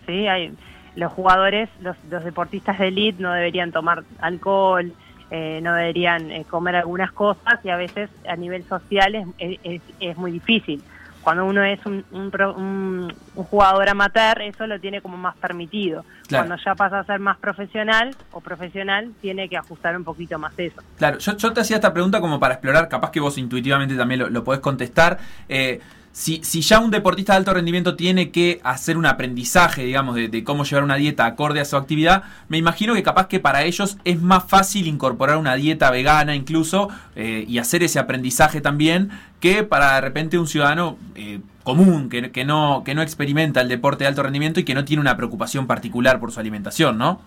¿sí? 0.06 0.26
Hay, 0.26 0.52
los 0.96 1.12
jugadores, 1.12 1.68
los, 1.80 1.96
los 2.10 2.25
deportistas 2.25 2.78
de 2.78 2.88
elite 2.88 3.22
no 3.22 3.32
deberían 3.32 3.72
tomar 3.72 4.04
alcohol, 4.20 4.92
eh, 5.30 5.60
no 5.62 5.75
deberían 5.75 6.30
eh, 6.30 6.44
comer 6.44 6.76
algunas 6.76 7.12
cosas 7.12 7.64
y 7.64 7.70
a 7.70 7.76
veces 7.76 8.10
a 8.28 8.37
nivel 8.37 8.64
social 8.64 9.14
es, 9.14 9.58
es, 9.62 9.82
es 10.00 10.16
muy 10.16 10.32
difícil. 10.32 10.82
Cuando 11.22 11.44
uno 11.44 11.62
es 11.64 11.84
un, 11.86 12.04
un, 12.12 12.30
un- 12.56 13.14
un 13.34 13.44
jugador 13.44 13.88
amateur, 13.88 14.40
eso 14.42 14.66
lo 14.66 14.80
tiene 14.80 15.00
como 15.00 15.16
más 15.16 15.36
permitido. 15.36 16.04
Claro. 16.26 16.46
Cuando 16.46 16.64
ya 16.64 16.74
pasa 16.74 17.00
a 17.00 17.04
ser 17.04 17.18
más 17.20 17.36
profesional 17.38 18.14
o 18.32 18.40
profesional, 18.40 19.12
tiene 19.20 19.48
que 19.48 19.56
ajustar 19.56 19.96
un 19.96 20.04
poquito 20.04 20.38
más 20.38 20.52
eso. 20.58 20.80
Claro, 20.98 21.18
yo, 21.18 21.36
yo 21.36 21.52
te 21.52 21.60
hacía 21.60 21.76
esta 21.76 21.92
pregunta 21.92 22.20
como 22.20 22.40
para 22.40 22.54
explorar, 22.54 22.88
capaz 22.88 23.10
que 23.10 23.20
vos 23.20 23.36
intuitivamente 23.38 23.96
también 23.96 24.20
lo, 24.20 24.30
lo 24.30 24.44
podés 24.44 24.60
contestar. 24.60 25.18
Eh, 25.49 25.80
si, 26.12 26.42
si 26.42 26.60
ya 26.60 26.80
un 26.80 26.90
deportista 26.90 27.32
de 27.32 27.38
alto 27.38 27.54
rendimiento 27.54 27.94
tiene 27.94 28.30
que 28.30 28.60
hacer 28.64 28.96
un 28.96 29.06
aprendizaje, 29.06 29.84
digamos, 29.84 30.16
de, 30.16 30.28
de 30.28 30.42
cómo 30.42 30.64
llevar 30.64 30.84
una 30.84 30.96
dieta 30.96 31.25
acorde 31.25 31.60
a 31.60 31.64
su 31.64 31.76
actividad, 31.76 32.25
me 32.49 32.58
imagino 32.58 32.94
que 32.94 33.02
capaz 33.02 33.28
que 33.28 33.38
para 33.38 33.62
ellos 33.62 33.96
es 34.04 34.20
más 34.20 34.44
fácil 34.44 34.86
incorporar 34.86 35.36
una 35.36 35.54
dieta 35.54 35.90
vegana 35.90 36.34
incluso 36.34 36.88
eh, 37.14 37.44
y 37.46 37.58
hacer 37.58 37.82
ese 37.82 37.99
aprendizaje 37.99 38.60
también 38.60 39.10
que 39.40 39.62
para 39.62 39.94
de 39.94 40.00
repente 40.00 40.38
un 40.38 40.46
ciudadano 40.46 40.99
eh, 41.14 41.40
común 41.62 42.08
que, 42.08 42.30
que 42.32 42.44
no, 42.44 42.82
que 42.84 42.94
no 42.94 43.02
experimenta 43.02 43.60
el 43.60 43.68
deporte 43.68 44.04
de 44.04 44.08
alto 44.08 44.23
rendimiento 44.23 44.60
y 44.60 44.64
que 44.64 44.75
no 44.75 44.84
tiene 44.84 45.00
una 45.00 45.16
preocupación 45.16 45.66
particular 45.66 46.18
por 46.18 46.32
su 46.32 46.40
alimentación, 46.40 46.99
¿no? 46.99 47.20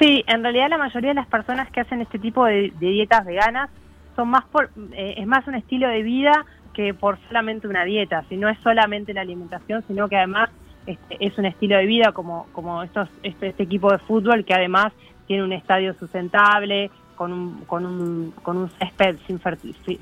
Sí, 0.00 0.24
en 0.26 0.42
realidad 0.42 0.68
la 0.68 0.78
mayoría 0.78 1.10
de 1.10 1.14
las 1.14 1.28
personas 1.28 1.70
que 1.70 1.80
hacen 1.80 2.00
este 2.00 2.18
tipo 2.18 2.44
de, 2.44 2.72
dietas 2.80 3.24
veganas 3.24 3.70
son 4.16 4.28
más 4.28 4.44
por, 4.46 4.70
eh, 4.92 5.14
es 5.18 5.26
más 5.26 5.46
un 5.46 5.54
estilo 5.54 5.88
de 5.88 6.02
vida 6.02 6.44
que 6.74 6.94
por 6.94 7.18
solamente 7.28 7.68
una 7.68 7.84
dieta, 7.84 8.24
si 8.28 8.36
no 8.36 8.48
es 8.48 8.58
solamente 8.62 9.12
la 9.14 9.20
alimentación, 9.22 9.84
sino 9.86 10.08
que 10.08 10.16
además 10.16 10.50
este, 10.86 11.16
es 11.20 11.36
un 11.38 11.44
estilo 11.46 11.76
de 11.76 11.86
vida 11.86 12.12
como, 12.12 12.46
como 12.52 12.82
estos, 12.82 13.08
este, 13.22 13.48
este 13.48 13.62
equipo 13.64 13.90
de 13.92 13.98
fútbol 13.98 14.44
que 14.44 14.54
además 14.54 14.92
tiene 15.26 15.44
un 15.44 15.52
estadio 15.52 15.94
sustentable, 15.94 16.90
con 17.16 17.32
un, 17.32 17.64
con 17.66 17.86
un, 17.86 18.32
con 18.42 18.56
un 18.56 18.70
césped 18.70 19.16
sin, 19.26 19.40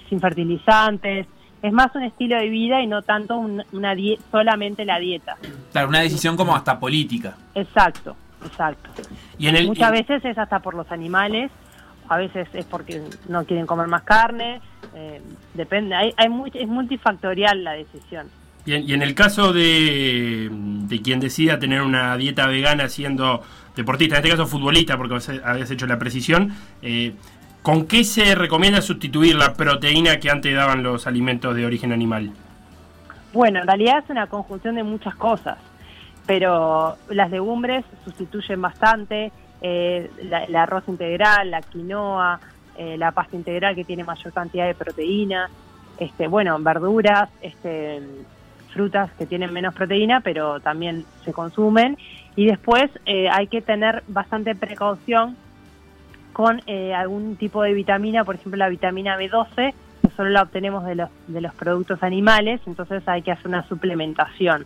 sin 0.08 0.20
fertilizantes, 0.20 1.26
es 1.62 1.72
más 1.72 1.94
un 1.94 2.02
estilo 2.04 2.36
de 2.38 2.48
vida 2.48 2.80
y 2.80 2.86
no 2.86 3.02
tanto 3.02 3.36
un- 3.36 3.62
una 3.72 3.94
solamente 4.30 4.84
la 4.86 4.98
dieta. 4.98 5.36
Claro, 5.72 5.88
una 5.88 6.00
decisión 6.00 6.36
como 6.36 6.54
hasta 6.56 6.78
política. 6.80 7.36
Exacto, 7.54 8.16
exacto. 8.44 8.90
Y 9.38 9.48
en 9.48 9.56
el, 9.56 9.66
Muchas 9.66 9.90
veces 9.92 10.24
es 10.24 10.38
hasta 10.38 10.60
por 10.60 10.74
los 10.74 10.90
animales, 10.90 11.50
a 12.10 12.16
veces 12.16 12.48
es 12.52 12.64
porque 12.64 13.00
no 13.28 13.44
quieren 13.44 13.66
comer 13.66 13.86
más 13.86 14.02
carne, 14.02 14.60
eh, 14.94 15.22
depende, 15.54 15.94
hay, 15.94 16.12
hay 16.16 16.28
muy- 16.28 16.50
es 16.52 16.66
multifactorial 16.66 17.62
la 17.62 17.72
decisión. 17.72 18.26
Bien, 18.66 18.82
y 18.86 18.92
en 18.94 19.02
el 19.02 19.14
caso 19.14 19.52
de, 19.52 20.48
de 20.50 21.02
quien 21.02 21.20
decida 21.20 21.58
tener 21.60 21.82
una 21.82 22.16
dieta 22.16 22.46
vegana 22.46 22.88
siendo 22.88 23.42
deportista, 23.76 24.16
en 24.16 24.24
este 24.24 24.36
caso 24.36 24.46
futbolista, 24.48 24.96
porque 24.98 25.16
habías 25.44 25.70
hecho 25.70 25.86
la 25.86 25.98
precisión, 26.00 26.52
eh, 26.82 27.14
¿con 27.62 27.86
qué 27.86 28.02
se 28.02 28.34
recomienda 28.34 28.82
sustituir 28.82 29.36
la 29.36 29.54
proteína 29.54 30.18
que 30.18 30.30
antes 30.30 30.52
daban 30.54 30.82
los 30.82 31.06
alimentos 31.06 31.54
de 31.54 31.64
origen 31.64 31.92
animal? 31.92 32.32
Bueno, 33.32 33.60
en 33.60 33.66
realidad 33.68 34.02
es 34.02 34.10
una 34.10 34.26
conjunción 34.26 34.74
de 34.74 34.82
muchas 34.82 35.14
cosas, 35.14 35.58
pero 36.26 36.96
las 37.08 37.30
legumbres 37.30 37.84
sustituyen 38.04 38.60
bastante, 38.60 39.30
eh, 39.62 40.10
el 40.18 40.56
arroz 40.56 40.84
integral, 40.88 41.50
la 41.50 41.62
quinoa, 41.62 42.40
eh, 42.76 42.96
la 42.96 43.12
pasta 43.12 43.36
integral 43.36 43.74
que 43.74 43.84
tiene 43.84 44.04
mayor 44.04 44.32
cantidad 44.32 44.66
de 44.66 44.74
proteína, 44.74 45.50
este, 45.98 46.28
bueno, 46.28 46.58
verduras, 46.60 47.28
este, 47.42 48.00
frutas 48.72 49.10
que 49.18 49.26
tienen 49.26 49.52
menos 49.52 49.74
proteína, 49.74 50.20
pero 50.20 50.60
también 50.60 51.04
se 51.24 51.32
consumen. 51.32 51.98
Y 52.36 52.46
después 52.46 52.90
eh, 53.06 53.28
hay 53.28 53.48
que 53.48 53.60
tener 53.60 54.02
bastante 54.08 54.54
precaución 54.54 55.36
con 56.32 56.62
eh, 56.66 56.94
algún 56.94 57.36
tipo 57.36 57.62
de 57.62 57.74
vitamina, 57.74 58.24
por 58.24 58.36
ejemplo 58.36 58.56
la 58.56 58.68
vitamina 58.68 59.18
B12, 59.18 59.74
que 60.02 60.10
solo 60.16 60.30
la 60.30 60.42
obtenemos 60.42 60.84
de 60.86 60.94
los, 60.94 61.10
de 61.26 61.40
los 61.40 61.54
productos 61.54 62.02
animales, 62.02 62.60
entonces 62.66 63.06
hay 63.06 63.22
que 63.22 63.32
hacer 63.32 63.48
una 63.48 63.66
suplementación. 63.68 64.64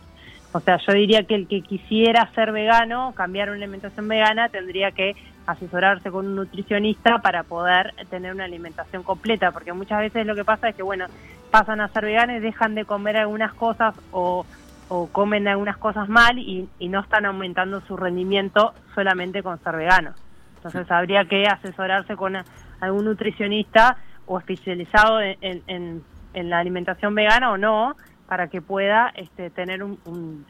O 0.55 0.61
sea, 0.61 0.77
yo 0.77 0.93
diría 0.93 1.23
que 1.23 1.35
el 1.35 1.47
que 1.49 1.61
quisiera 1.61 2.29
ser 2.33 2.53
vegano, 2.53 3.11
cambiar 3.13 3.49
una 3.49 3.57
alimentación 3.57 4.07
vegana, 4.07 4.47
tendría 4.47 4.91
que 4.91 5.13
asesorarse 5.45 6.09
con 6.11 6.27
un 6.27 6.35
nutricionista 6.37 7.17
para 7.19 7.43
poder 7.43 7.93
tener 8.09 8.33
una 8.33 8.45
alimentación 8.45 9.03
completa, 9.03 9.51
porque 9.51 9.73
muchas 9.73 9.99
veces 9.99 10.25
lo 10.25 10.33
que 10.33 10.45
pasa 10.45 10.69
es 10.69 10.75
que, 10.77 10.81
bueno, 10.81 11.07
pasan 11.51 11.81
a 11.81 11.89
ser 11.89 12.05
veganos 12.05 12.41
dejan 12.41 12.73
de 12.73 12.85
comer 12.85 13.17
algunas 13.17 13.53
cosas 13.53 13.95
o, 14.13 14.45
o 14.87 15.07
comen 15.07 15.45
algunas 15.49 15.75
cosas 15.75 16.07
mal 16.07 16.39
y, 16.39 16.69
y 16.79 16.87
no 16.87 17.01
están 17.01 17.25
aumentando 17.25 17.81
su 17.81 17.97
rendimiento 17.97 18.73
solamente 18.93 19.43
con 19.43 19.59
ser 19.61 19.75
veganos. 19.75 20.15
Entonces 20.55 20.89
habría 20.89 21.25
que 21.25 21.47
asesorarse 21.47 22.15
con 22.15 22.37
a- 22.37 22.45
algún 22.79 23.03
nutricionista 23.03 23.97
o 24.25 24.39
especializado 24.39 25.19
en, 25.19 25.35
en- 25.41 25.61
en- 25.67 26.03
en 26.33 26.49
la 26.49 26.59
alimentación 26.59 27.13
vegana 27.13 27.51
o 27.51 27.57
no, 27.57 27.95
para 28.27 28.47
que 28.47 28.61
pueda 28.61 29.11
este, 29.15 29.49
tener 29.49 29.83
un, 29.83 29.99
un- 30.05 30.45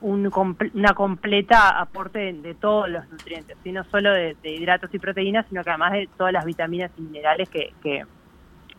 una 0.00 0.92
completa 0.94 1.80
aporte 1.80 2.18
de, 2.18 2.32
de 2.34 2.54
todos 2.54 2.88
los 2.90 3.08
nutrientes, 3.08 3.56
y 3.64 3.72
no 3.72 3.84
solo 3.84 4.12
de, 4.12 4.36
de 4.42 4.50
hidratos 4.54 4.92
y 4.92 4.98
proteínas, 4.98 5.46
sino 5.48 5.64
que 5.64 5.70
además 5.70 5.92
de 5.92 6.08
todas 6.18 6.32
las 6.32 6.44
vitaminas 6.44 6.90
y 6.98 7.00
minerales 7.02 7.48
que, 7.48 7.72
que 7.82 8.04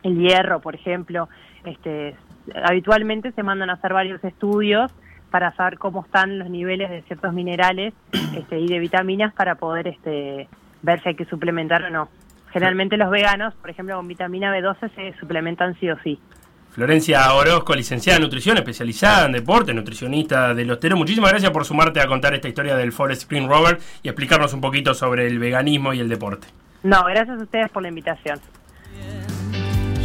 el 0.03 0.17
hierro, 0.19 0.59
por 0.59 0.75
ejemplo, 0.75 1.27
este, 1.63 2.15
habitualmente 2.63 3.31
se 3.31 3.41
mandan 3.41 3.71
a 3.71 3.73
hacer 3.73 3.91
varios 3.93 4.23
estudios 4.23 4.91
para 5.31 5.51
saber 5.55 5.79
cómo 5.79 6.03
están 6.05 6.37
los 6.37 6.49
niveles 6.49 6.91
de 6.91 7.01
ciertos 7.03 7.33
minerales 7.33 7.93
este, 8.35 8.59
y 8.59 8.67
de 8.67 8.77
vitaminas 8.77 9.33
para 9.33 9.55
poder 9.55 9.87
este, 9.87 10.47
ver 10.83 11.01
si 11.01 11.09
hay 11.09 11.15
que 11.15 11.25
suplementar 11.25 11.83
o 11.85 11.89
no. 11.89 12.07
Generalmente 12.51 12.97
los 12.97 13.09
veganos, 13.09 13.55
por 13.55 13.71
ejemplo, 13.71 13.95
con 13.95 14.07
vitamina 14.07 14.55
B12 14.55 14.91
se 14.93 15.13
suplementan 15.19 15.73
sí 15.79 15.89
o 15.89 15.97
sí. 16.03 16.19
Florencia 16.75 17.33
Orozco, 17.33 17.73
licenciada 17.73 18.17
en 18.17 18.23
nutrición, 18.23 18.57
especializada 18.57 19.27
en 19.27 19.31
deporte, 19.31 19.73
nutricionista 19.73 20.53
del 20.53 20.69
Ostero. 20.69 20.97
Muchísimas 20.97 21.31
gracias 21.31 21.49
por 21.51 21.63
sumarte 21.63 22.01
a 22.01 22.05
contar 22.05 22.33
esta 22.33 22.49
historia 22.49 22.75
del 22.75 22.91
Forest 22.91 23.21
Spring 23.21 23.47
Rover 23.47 23.79
y 24.03 24.09
explicarnos 24.09 24.51
un 24.51 24.59
poquito 24.59 24.93
sobre 24.93 25.25
el 25.25 25.39
veganismo 25.39 25.93
y 25.93 26.01
el 26.01 26.09
deporte. 26.09 26.47
No, 26.83 27.05
gracias 27.05 27.39
a 27.39 27.43
ustedes 27.43 27.69
por 27.69 27.81
la 27.81 27.87
invitación. 27.87 28.41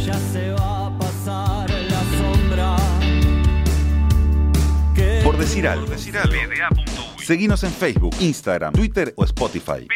ya 0.05 0.13
se 0.13 0.53
va 0.53 0.87
a 0.87 0.97
pasar 0.97 1.69
la 1.69 2.01
sombra. 2.17 2.77
Por 5.25 5.37
decir 5.37 5.67
algo. 5.67 5.87
Seguinos 7.17 7.65
en 7.65 7.71
Facebook, 7.71 8.15
Instagram, 8.21 8.71
Twitter 8.71 9.13
o 9.17 9.25
Spotify. 9.25 9.89